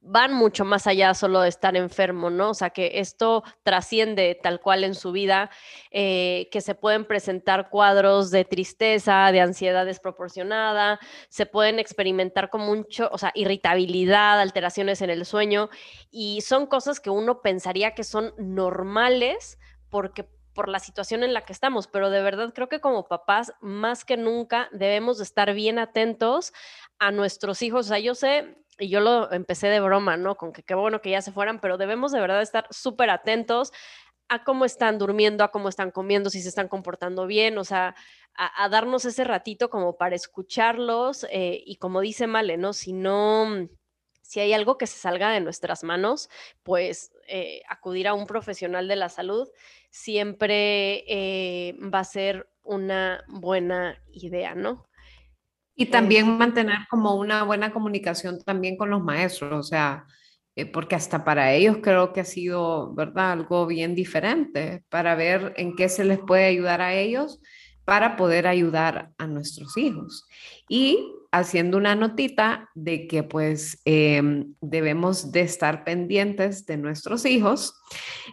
van 0.00 0.32
mucho 0.32 0.64
más 0.64 0.86
allá 0.86 1.14
solo 1.14 1.40
de 1.40 1.48
estar 1.48 1.76
enfermo, 1.76 2.30
¿no? 2.30 2.50
O 2.50 2.54
sea, 2.54 2.70
que 2.70 2.98
esto 2.98 3.44
trasciende 3.62 4.38
tal 4.42 4.60
cual 4.60 4.82
en 4.82 4.94
su 4.94 5.12
vida, 5.12 5.50
eh, 5.90 6.48
que 6.50 6.60
se 6.60 6.74
pueden 6.74 7.04
presentar 7.04 7.70
cuadros 7.70 8.30
de 8.30 8.44
tristeza, 8.44 9.30
de 9.30 9.40
ansiedad 9.40 9.86
desproporcionada, 9.86 10.98
se 11.28 11.46
pueden 11.46 11.78
experimentar 11.78 12.50
con 12.50 12.62
mucho, 12.62 13.08
o 13.12 13.18
sea, 13.18 13.30
irritabilidad, 13.34 14.40
alteraciones 14.40 15.00
en 15.00 15.10
el 15.10 15.24
sueño, 15.24 15.68
y 16.10 16.40
son 16.40 16.66
cosas 16.66 16.98
que 16.98 17.10
uno 17.10 17.40
pensaría 17.40 17.94
que 17.94 18.04
son 18.04 18.34
normales 18.36 19.58
porque 19.90 20.28
por 20.54 20.68
la 20.68 20.80
situación 20.80 21.22
en 21.22 21.34
la 21.34 21.42
que 21.42 21.52
estamos, 21.52 21.86
pero 21.86 22.10
de 22.10 22.20
verdad 22.20 22.52
creo 22.52 22.68
que 22.68 22.80
como 22.80 23.06
papás, 23.06 23.52
más 23.60 24.04
que 24.04 24.16
nunca, 24.16 24.68
debemos 24.72 25.18
de 25.18 25.24
estar 25.24 25.54
bien 25.54 25.78
atentos 25.78 26.52
a 26.98 27.12
nuestros 27.12 27.62
hijos. 27.62 27.86
O 27.86 27.88
sea, 27.90 28.00
yo 28.00 28.16
sé 28.16 28.56
y 28.78 28.88
yo 28.88 29.00
lo 29.00 29.32
empecé 29.32 29.68
de 29.68 29.80
broma, 29.80 30.16
¿no? 30.16 30.36
Con 30.36 30.52
que 30.52 30.62
qué 30.62 30.74
bueno 30.74 31.00
que 31.00 31.10
ya 31.10 31.22
se 31.22 31.32
fueran, 31.32 31.60
pero 31.60 31.78
debemos 31.78 32.12
de 32.12 32.20
verdad 32.20 32.42
estar 32.42 32.66
súper 32.70 33.10
atentos 33.10 33.72
a 34.28 34.44
cómo 34.44 34.64
están 34.64 34.98
durmiendo, 34.98 35.42
a 35.44 35.50
cómo 35.50 35.68
están 35.68 35.90
comiendo, 35.90 36.30
si 36.30 36.42
se 36.42 36.48
están 36.48 36.68
comportando 36.68 37.26
bien, 37.26 37.58
o 37.58 37.64
sea, 37.64 37.94
a, 38.34 38.68
darnos 38.68 39.04
ese 39.04 39.24
ratito 39.24 39.68
como 39.68 39.96
para 39.96 40.14
escucharlos 40.14 41.26
eh, 41.30 41.62
y 41.66 41.76
como 41.76 42.00
dice 42.00 42.26
Male, 42.26 42.56
¿no? 42.56 42.72
Si 42.72 42.92
no, 42.92 43.68
si 44.22 44.40
hay 44.40 44.52
algo 44.52 44.78
que 44.78 44.86
se 44.86 44.98
salga 44.98 45.30
de 45.32 45.40
nuestras 45.40 45.82
manos, 45.82 46.28
pues 46.62 47.10
eh, 47.26 47.62
acudir 47.68 48.06
a 48.06 48.14
un 48.14 48.26
profesional 48.26 48.86
de 48.86 48.96
la 48.96 49.08
salud 49.08 49.48
siempre 49.90 51.04
eh, 51.08 51.74
va 51.92 52.00
a 52.00 52.04
ser 52.04 52.48
una 52.62 53.24
buena 53.28 54.00
idea, 54.12 54.54
¿no? 54.54 54.86
Y 55.80 55.86
también 55.86 56.36
mantener 56.36 56.78
como 56.90 57.14
una 57.14 57.44
buena 57.44 57.72
comunicación 57.72 58.42
también 58.44 58.76
con 58.76 58.90
los 58.90 59.00
maestros, 59.00 59.52
o 59.52 59.62
sea, 59.62 60.04
eh, 60.56 60.66
porque 60.66 60.96
hasta 60.96 61.24
para 61.24 61.52
ellos 61.52 61.76
creo 61.80 62.12
que 62.12 62.18
ha 62.18 62.24
sido, 62.24 62.92
¿verdad? 62.94 63.30
Algo 63.30 63.64
bien 63.64 63.94
diferente 63.94 64.82
para 64.88 65.14
ver 65.14 65.54
en 65.56 65.76
qué 65.76 65.88
se 65.88 66.04
les 66.04 66.18
puede 66.18 66.46
ayudar 66.46 66.80
a 66.80 66.94
ellos 66.94 67.40
para 67.84 68.16
poder 68.16 68.48
ayudar 68.48 69.12
a 69.18 69.28
nuestros 69.28 69.76
hijos. 69.76 70.26
Y 70.68 71.12
haciendo 71.30 71.76
una 71.76 71.94
notita 71.94 72.68
de 72.74 73.06
que 73.06 73.22
pues 73.22 73.80
em, 73.84 74.54
debemos 74.60 75.30
de 75.30 75.42
estar 75.42 75.84
pendientes 75.84 76.66
de 76.66 76.76
nuestros 76.76 77.24
hijos, 77.24 77.72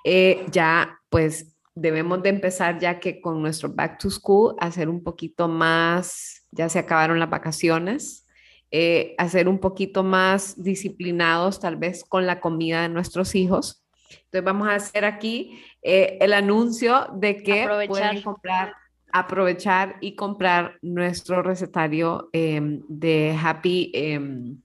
eh, 0.03 0.47
ya 0.51 0.99
pues 1.10 1.54
debemos 1.75 2.23
de 2.23 2.29
empezar 2.29 2.79
ya 2.79 2.99
que 2.99 3.21
con 3.21 3.41
nuestro 3.41 3.69
back 3.69 3.99
to 3.99 4.09
school, 4.09 4.55
hacer 4.59 4.89
un 4.89 5.03
poquito 5.03 5.47
más, 5.47 6.45
ya 6.51 6.69
se 6.69 6.79
acabaron 6.79 7.19
las 7.19 7.29
vacaciones, 7.29 8.25
eh, 8.71 9.13
hacer 9.17 9.47
un 9.47 9.59
poquito 9.59 10.03
más 10.03 10.61
disciplinados 10.61 11.59
tal 11.59 11.75
vez 11.75 12.03
con 12.03 12.25
la 12.25 12.39
comida 12.39 12.81
de 12.81 12.89
nuestros 12.89 13.35
hijos. 13.35 13.83
Entonces 14.09 14.43
vamos 14.43 14.67
a 14.69 14.75
hacer 14.75 15.03
aquí 15.03 15.59
eh, 15.81 16.17
el 16.21 16.33
anuncio 16.33 17.07
de 17.13 17.43
que 17.43 17.67
pueden 17.88 18.21
comprar, 18.21 18.73
aprovechar 19.11 19.97
y 19.99 20.15
comprar 20.15 20.77
nuestro 20.81 21.43
recetario 21.43 22.29
em, 22.31 22.81
de 22.88 23.38
Happy, 23.41 23.91
em, 23.93 24.61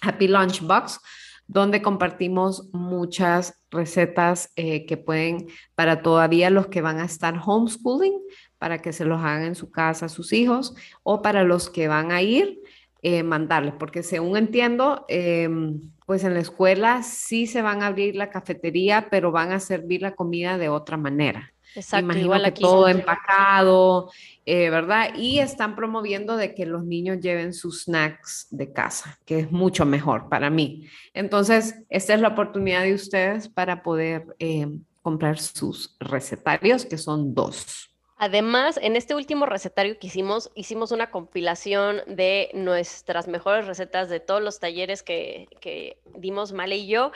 Happy 0.00 0.28
Lunch 0.28 0.60
Box 0.60 1.00
donde 1.46 1.82
compartimos 1.82 2.70
muchas 2.72 3.63
recetas 3.74 4.52
eh, 4.56 4.86
que 4.86 4.96
pueden, 4.96 5.48
para 5.74 6.02
todavía 6.02 6.50
los 6.50 6.68
que 6.68 6.80
van 6.82 7.00
a 7.00 7.04
estar 7.04 7.40
homeschooling, 7.44 8.14
para 8.58 8.80
que 8.80 8.92
se 8.92 9.04
los 9.04 9.20
hagan 9.20 9.44
en 9.44 9.54
su 9.54 9.70
casa 9.70 10.06
a 10.06 10.08
sus 10.08 10.32
hijos, 10.32 10.74
o 11.02 11.22
para 11.22 11.44
los 11.44 11.70
que 11.70 11.88
van 11.88 12.12
a 12.12 12.22
ir, 12.22 12.60
eh, 13.02 13.22
mandarles, 13.22 13.74
porque 13.78 14.02
según 14.02 14.36
entiendo, 14.36 15.04
em, 15.08 15.80
pues 16.06 16.24
en 16.24 16.34
la 16.34 16.40
escuela 16.40 17.02
sí 17.02 17.46
se 17.46 17.62
van 17.62 17.82
a 17.82 17.88
abrir 17.88 18.16
la 18.16 18.30
cafetería, 18.30 19.08
pero 19.10 19.32
van 19.32 19.52
a 19.52 19.60
servir 19.60 20.02
la 20.02 20.14
comida 20.14 20.58
de 20.58 20.68
otra 20.68 20.96
manera. 20.96 21.53
Exacto, 21.74 22.16
igual 22.18 22.44
aquí. 22.44 22.62
Todo 22.62 22.88
empacado, 22.88 24.10
eh, 24.46 24.70
¿verdad? 24.70 25.14
Y 25.16 25.38
están 25.38 25.74
promoviendo 25.76 26.36
de 26.36 26.54
que 26.54 26.66
los 26.66 26.84
niños 26.84 27.20
lleven 27.20 27.52
sus 27.52 27.84
snacks 27.84 28.46
de 28.50 28.72
casa, 28.72 29.18
que 29.24 29.40
es 29.40 29.52
mucho 29.52 29.84
mejor 29.84 30.28
para 30.28 30.50
mí. 30.50 30.88
Entonces, 31.12 31.74
esta 31.88 32.14
es 32.14 32.20
la 32.20 32.28
oportunidad 32.28 32.82
de 32.82 32.94
ustedes 32.94 33.48
para 33.48 33.82
poder 33.82 34.34
eh, 34.38 34.68
comprar 35.02 35.38
sus 35.38 35.96
recetarios, 36.00 36.84
que 36.84 36.98
son 36.98 37.34
dos. 37.34 37.93
Además, 38.16 38.78
en 38.80 38.94
este 38.94 39.16
último 39.16 39.44
recetario 39.44 39.98
que 39.98 40.06
hicimos, 40.06 40.50
hicimos 40.54 40.92
una 40.92 41.10
compilación 41.10 42.02
de 42.06 42.48
nuestras 42.54 43.26
mejores 43.26 43.66
recetas 43.66 44.08
de 44.08 44.20
todos 44.20 44.40
los 44.40 44.60
talleres 44.60 45.02
que, 45.02 45.98
dimos 46.16 46.52
Male 46.52 46.76
y 46.76 46.86
yo 46.86 47.10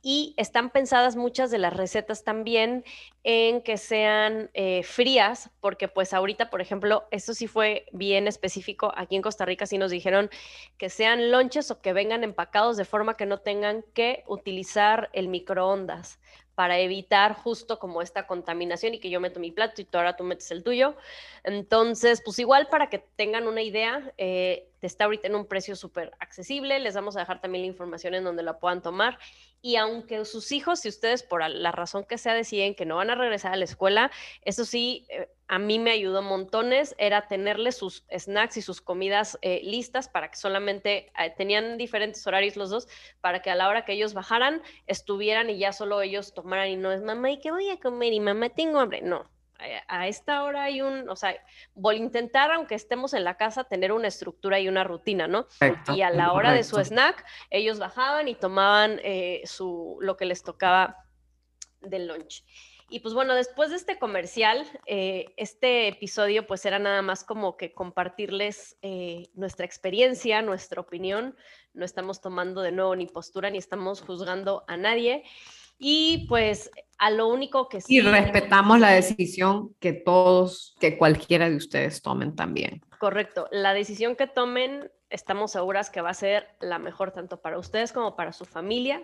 y 0.00 0.34
están 0.36 0.70
pensadas 0.70 1.16
muchas 1.16 1.50
de 1.50 1.58
las 1.58 1.74
recetas 1.74 2.22
también 2.22 2.84
en 3.24 3.62
que 3.62 3.78
sean 3.78 4.50
eh, 4.54 4.82
frías, 4.84 5.50
porque 5.60 5.88
pues 5.88 6.12
ahorita, 6.12 6.50
por 6.50 6.60
ejemplo, 6.60 7.08
esto 7.10 7.34
sí 7.34 7.48
fue 7.48 7.86
bien 7.90 8.28
específico, 8.28 8.92
aquí 8.96 9.16
en 9.16 9.22
Costa 9.22 9.46
Rica 9.46 9.66
sí 9.66 9.78
nos 9.78 9.90
dijeron 9.90 10.30
que 10.76 10.88
sean 10.88 11.32
lonches 11.32 11.70
o 11.70 11.80
que 11.80 11.94
vengan 11.94 12.22
empacados 12.22 12.76
de 12.76 12.84
forma 12.84 13.16
que 13.16 13.26
no 13.26 13.38
tengan 13.38 13.82
que 13.94 14.22
utilizar 14.28 15.10
el 15.14 15.28
microondas 15.28 16.20
para 16.54 16.78
evitar 16.78 17.34
justo 17.34 17.78
como 17.78 18.02
esta 18.02 18.26
contaminación 18.26 18.94
y 18.94 19.00
que 19.00 19.10
yo 19.10 19.20
meto 19.20 19.40
mi 19.40 19.50
plato 19.50 19.80
y 19.80 19.84
tú 19.84 19.98
ahora 19.98 20.16
tú 20.16 20.24
metes 20.24 20.50
el 20.50 20.62
tuyo. 20.62 20.96
Entonces, 21.42 22.22
pues 22.24 22.38
igual 22.38 22.68
para 22.68 22.88
que 22.90 22.98
tengan 22.98 23.48
una 23.48 23.62
idea, 23.62 24.12
eh, 24.18 24.68
está 24.86 25.04
ahorita 25.04 25.28
en 25.28 25.34
un 25.34 25.46
precio 25.46 25.76
súper 25.76 26.12
accesible, 26.20 26.78
les 26.78 26.94
vamos 26.94 27.16
a 27.16 27.20
dejar 27.20 27.40
también 27.40 27.62
la 27.62 27.68
información 27.68 28.14
en 28.14 28.24
donde 28.24 28.42
la 28.42 28.58
puedan 28.58 28.82
tomar 28.82 29.18
y 29.64 29.76
aunque 29.76 30.22
sus 30.26 30.52
hijos, 30.52 30.80
si 30.80 30.90
ustedes 30.90 31.22
por 31.22 31.42
la 31.48 31.72
razón 31.72 32.04
que 32.04 32.18
sea 32.18 32.34
deciden 32.34 32.74
que 32.74 32.84
no 32.84 32.96
van 32.96 33.08
a 33.08 33.14
regresar 33.14 33.54
a 33.54 33.56
la 33.56 33.64
escuela, 33.64 34.10
eso 34.42 34.66
sí, 34.66 35.06
eh, 35.08 35.30
a 35.48 35.58
mí 35.58 35.78
me 35.78 35.90
ayudó 35.90 36.20
montones, 36.20 36.94
era 36.98 37.28
tenerles 37.28 37.78
sus 37.78 38.04
snacks 38.14 38.58
y 38.58 38.60
sus 38.60 38.82
comidas 38.82 39.38
eh, 39.40 39.62
listas 39.64 40.06
para 40.10 40.30
que 40.30 40.36
solamente 40.36 41.10
eh, 41.18 41.32
tenían 41.34 41.78
diferentes 41.78 42.26
horarios 42.26 42.56
los 42.56 42.68
dos, 42.68 42.88
para 43.22 43.40
que 43.40 43.50
a 43.50 43.54
la 43.54 43.70
hora 43.70 43.86
que 43.86 43.94
ellos 43.94 44.12
bajaran 44.12 44.60
estuvieran 44.86 45.48
y 45.48 45.56
ya 45.56 45.72
solo 45.72 46.02
ellos 46.02 46.34
tomaran 46.34 46.68
y 46.68 46.76
no 46.76 46.92
es 46.92 47.00
mamá, 47.00 47.30
¿y 47.30 47.40
qué 47.40 47.50
voy 47.50 47.70
a 47.70 47.80
comer? 47.80 48.12
Y 48.12 48.20
mamá, 48.20 48.50
tengo 48.50 48.80
hambre. 48.80 49.00
No, 49.00 49.30
a 49.88 50.08
esta 50.08 50.42
hora 50.44 50.64
hay 50.64 50.82
un, 50.82 51.08
o 51.08 51.16
sea, 51.16 51.34
voy 51.74 51.96
a 51.96 51.98
intentar, 51.98 52.50
aunque 52.50 52.74
estemos 52.74 53.14
en 53.14 53.24
la 53.24 53.36
casa, 53.36 53.64
tener 53.64 53.92
una 53.92 54.08
estructura 54.08 54.60
y 54.60 54.68
una 54.68 54.84
rutina, 54.84 55.26
¿no? 55.26 55.46
y 55.94 56.02
a 56.02 56.10
la 56.10 56.32
hora 56.32 56.52
de 56.52 56.64
su 56.64 56.78
snack, 56.78 57.24
ellos 57.50 57.78
bajaban 57.78 58.28
y 58.28 58.34
tomaban 58.34 59.00
eh, 59.02 59.42
su, 59.44 59.96
lo 60.00 60.16
que 60.16 60.26
les 60.26 60.42
tocaba 60.42 61.04
del 61.80 62.08
lunch. 62.08 62.44
Y 62.90 63.00
pues 63.00 63.14
bueno, 63.14 63.34
después 63.34 63.70
de 63.70 63.76
este 63.76 63.98
comercial, 63.98 64.66
eh, 64.86 65.32
este 65.36 65.88
episodio 65.88 66.46
pues 66.46 66.64
era 66.66 66.78
nada 66.78 67.00
más 67.02 67.24
como 67.24 67.56
que 67.56 67.72
compartirles 67.72 68.76
eh, 68.82 69.30
nuestra 69.34 69.64
experiencia, 69.64 70.42
nuestra 70.42 70.80
opinión. 70.80 71.36
No 71.72 71.84
estamos 71.84 72.20
tomando 72.20 72.60
de 72.60 72.72
nuevo 72.72 72.94
ni 72.94 73.06
postura 73.06 73.50
ni 73.50 73.58
estamos 73.58 74.02
juzgando 74.02 74.64
a 74.68 74.76
nadie. 74.76 75.24
Y 75.78 76.26
pues 76.28 76.70
a 76.98 77.10
lo 77.10 77.28
único 77.28 77.68
que 77.68 77.80
sí. 77.80 77.96
Y 77.96 78.00
respetamos 78.00 78.80
la 78.80 78.90
decisión 78.90 79.74
que 79.80 79.92
todos, 79.92 80.74
que 80.80 80.96
cualquiera 80.96 81.48
de 81.48 81.56
ustedes 81.56 82.02
tomen 82.02 82.34
también. 82.34 82.82
Correcto. 82.98 83.48
La 83.50 83.74
decisión 83.74 84.16
que 84.16 84.26
tomen, 84.26 84.90
estamos 85.10 85.52
seguras 85.52 85.90
que 85.90 86.00
va 86.00 86.10
a 86.10 86.14
ser 86.14 86.48
la 86.60 86.78
mejor 86.78 87.12
tanto 87.12 87.40
para 87.40 87.58
ustedes 87.58 87.92
como 87.92 88.16
para 88.16 88.32
su 88.32 88.44
familia. 88.44 89.02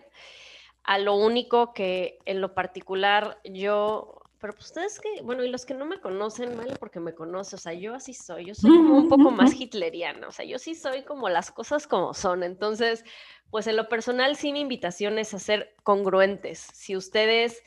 A 0.83 0.99
lo 0.99 1.15
único 1.15 1.73
que 1.73 2.19
en 2.25 2.41
lo 2.41 2.55
particular 2.55 3.39
yo 3.45 4.21
pero 4.41 4.55
pues 4.55 4.67
ustedes 4.67 4.99
que, 5.01 5.21
bueno, 5.23 5.45
y 5.45 5.51
los 5.51 5.67
que 5.67 5.75
no 5.75 5.85
me 5.85 6.01
conocen, 6.01 6.57
mal 6.57 6.75
porque 6.81 6.99
me 6.99 7.15
conocen, 7.15 7.59
o 7.59 7.61
sea, 7.61 7.75
yo 7.75 7.95
así 7.95 8.15
soy, 8.15 8.47
yo 8.47 8.55
soy 8.55 8.71
como 8.71 8.97
un 8.97 9.09
poco 9.09 9.31
más 9.31 9.53
hitleriana, 9.53 10.29
o 10.29 10.33
sea, 10.33 10.47
yo 10.47 10.59
sí 10.59 10.75
soy 10.75 11.03
como 11.03 11.29
las 11.29 11.51
cosas 11.51 11.87
como 11.87 12.15
son. 12.15 12.43
Entonces, 12.43 13.05
pues 13.51 13.67
en 13.67 13.77
lo 13.77 13.89
personal 13.91 14.37
sí 14.37 14.53
mi 14.53 14.61
invitación 14.61 15.19
es 15.19 15.35
a 15.35 15.39
ser 15.39 15.75
congruentes. 15.83 16.67
Si 16.73 16.97
ustedes 16.97 17.63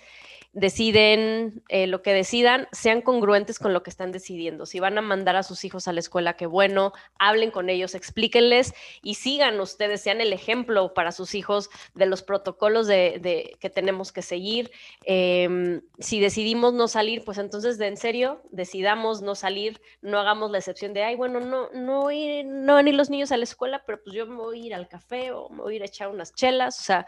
deciden 0.54 1.64
eh, 1.68 1.88
lo 1.88 2.04
que 2.04 2.14
decidan, 2.14 2.68
sean 2.72 3.02
congruentes 3.02 3.58
con 3.58 3.74
lo 3.74 3.82
que 3.82 3.90
están 3.90 4.12
decidiendo. 4.12 4.68
Si 4.68 4.80
van 4.80 4.98
a 5.00 5.02
mandar 5.02 5.36
a 5.36 5.42
sus 5.42 5.66
hijos 5.66 5.88
a 5.88 5.94
la 5.94 6.00
escuela, 6.00 6.36
qué 6.36 6.46
bueno, 6.46 6.94
hablen 7.18 7.50
con 7.50 7.70
ellos, 7.70 7.96
explíquenles 7.96 8.74
y 9.02 9.16
sigan 9.16 9.60
ustedes, 9.60 10.02
sean 10.02 10.22
el 10.22 10.32
ejemplo 10.32 10.94
para 10.94 11.12
sus 11.12 11.34
hijos 11.34 11.72
de 11.96 12.06
los 12.06 12.22
protocolos 12.22 12.86
de, 12.86 13.58
que 13.60 13.70
tenemos 13.72 14.12
que 14.12 14.22
seguir. 14.22 14.72
Em, 15.06 15.82
si 15.98 16.20
decidimos 16.20 16.74
no 16.74 16.88
salir, 16.88 17.24
pues 17.26 17.40
entonces 17.40 17.80
de 17.80 17.88
en 17.88 17.98
serio, 17.98 18.44
decidamos 18.52 19.24
no 19.24 19.34
salir, 19.34 19.82
no 20.02 20.20
hagamos 20.20 20.52
la 20.52 20.60
excepción 20.60 20.94
de, 20.94 21.04
ay, 21.04 21.16
bueno, 21.16 21.40
no, 21.40 21.70
no, 21.72 22.12
ir, 22.12 22.46
no 22.46 22.76
van 22.76 22.86
a 22.86 22.90
ir 22.90 22.96
los 22.96 23.10
niños 23.10 23.32
a 23.32 23.38
la 23.38 23.44
escuela, 23.44 23.84
pero 23.88 24.04
pues 24.04 24.16
yo 24.16 24.28
me 24.28 24.36
voy 24.36 24.62
a 24.62 24.66
ir 24.68 24.76
al 24.76 24.88
café 24.88 25.32
o 25.32 25.50
me 25.50 25.64
voy 25.64 25.74
a 25.74 25.76
ir 25.78 25.82
a 25.82 25.88
echar 25.88 26.10
unas 26.10 26.36
chelas. 26.36 26.80
O 26.80 26.84
sea, 26.84 27.08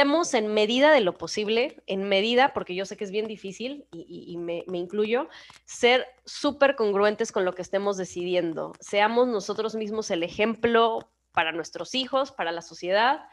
en 0.00 0.54
medida 0.54 0.92
de 0.92 1.00
lo 1.00 1.18
posible, 1.18 1.82
en 1.86 2.04
medida 2.04 2.52
porque 2.54 2.74
yo 2.74 2.86
sé 2.86 2.96
que 2.96 3.04
es 3.04 3.10
bien 3.10 3.26
difícil 3.26 3.86
y, 3.92 4.36
me, 4.38 4.64
incluyo, 4.72 5.28
ser 5.64 6.06
súper 6.24 6.74
congruentes 6.74 7.32
con 7.32 7.44
lo 7.44 7.54
que 7.54 7.62
estemos 7.62 7.96
decidiendo. 7.98 8.72
Seamos 8.80 9.28
nosotros 9.28 9.74
mismos 9.74 10.10
el 10.10 10.22
ejemplo 10.22 11.10
para 11.32 11.52
nuestros 11.52 11.94
hijos, 11.94 12.32
para 12.32 12.50
la 12.50 12.62
sociedad 12.62 13.28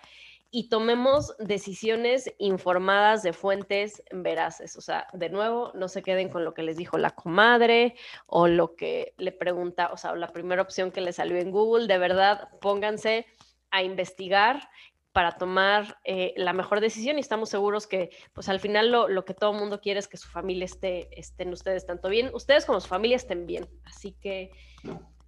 y 0.52 0.68
tomemos 0.68 1.36
decisiones 1.40 2.34
informadas 2.38 3.24
de 3.24 3.32
fuentes 3.32 4.04
veraces. 4.12 4.76
O 4.76 4.82
sea, 4.82 5.08
de 5.14 5.30
nuevo, 5.30 5.72
no 5.74 5.88
se 5.88 6.04
queden 6.04 6.30
con 6.30 6.44
lo 6.44 6.54
que 6.54 6.64
les 6.64 6.76
dijo 6.76 6.98
la 6.98 7.12
comadre 7.12 7.96
o 8.26 8.48
lo 8.48 8.76
que 8.76 9.14
le 9.18 9.32
pregunta, 9.32 9.90
o 9.94 9.98
sea, 9.98 10.16
la 10.16 10.34
primera 10.34 10.62
opción 10.62 10.92
que 10.92 11.02
le 11.02 11.14
salió 11.14 11.38
en 11.38 11.52
Google. 11.52 11.88
De 11.88 11.98
verdad, 11.98 12.50
pónganse 12.60 13.26
a 13.72 13.84
investigar 13.84 14.70
para 15.18 15.32
tomar 15.32 15.98
eh, 16.04 16.36
la 16.38 16.54
mejor 16.54 16.80
decisión 16.80 17.18
y 17.18 17.22
estamos 17.22 17.50
seguros 17.50 17.88
que 17.88 18.12
pues 18.34 18.50
al 18.50 18.60
final 18.60 18.92
lo, 18.92 19.26
que 19.26 19.34
todo 19.34 19.52
el 19.52 19.58
mundo 19.58 19.82
quiere 19.82 20.00
es 20.00 20.08
que 20.08 20.16
su 20.16 20.30
familia 20.30 20.66
esté, 20.66 21.10
estén 21.20 21.52
ustedes 21.52 21.88
tanto 21.88 22.08
bien, 22.08 22.30
ustedes 22.36 22.66
como 22.66 22.80
su 22.80 22.88
familia 22.88 23.16
estén 23.16 23.48
bien. 23.48 23.68
Así 23.84 24.12
que 24.22 24.52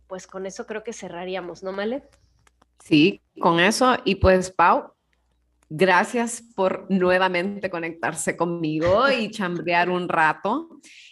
pues 0.06 0.28
con 0.28 0.46
eso 0.46 0.68
creo 0.68 0.84
que 0.84 0.94
cerraríamos, 0.94 1.64
¿no, 1.64 1.72
Male? 1.72 2.04
Sí, 2.78 3.24
con 3.40 3.60
eso. 3.60 3.98
Y 4.06 4.14
pues, 4.14 4.52
Pau, 4.52 4.94
gracias 5.70 6.44
por 6.56 6.86
nuevamente 6.92 7.72
conectarse 7.72 8.38
conmigo 8.38 9.10
y 9.10 9.32
chambrear 9.32 9.90
un 9.90 10.08
rato. 10.08 10.70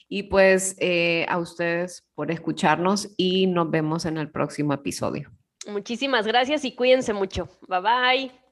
Y 0.07 0.21
pues 0.21 0.75
eh, 0.79 1.25
a 1.27 1.39
ustedes 1.39 2.05
por 2.13 2.29
escucharnos 2.29 3.09
y 3.17 3.47
nos 3.47 3.71
vemos 3.71 4.05
en 4.05 4.19
el 4.19 4.29
próximo 4.29 4.73
episodio. 4.73 5.31
Muchísimas 5.67 6.27
gracias 6.27 6.63
y 6.63 6.75
cuídense 6.75 7.13
mucho. 7.13 7.49
Bye 7.67 7.81
bye. 7.81 8.46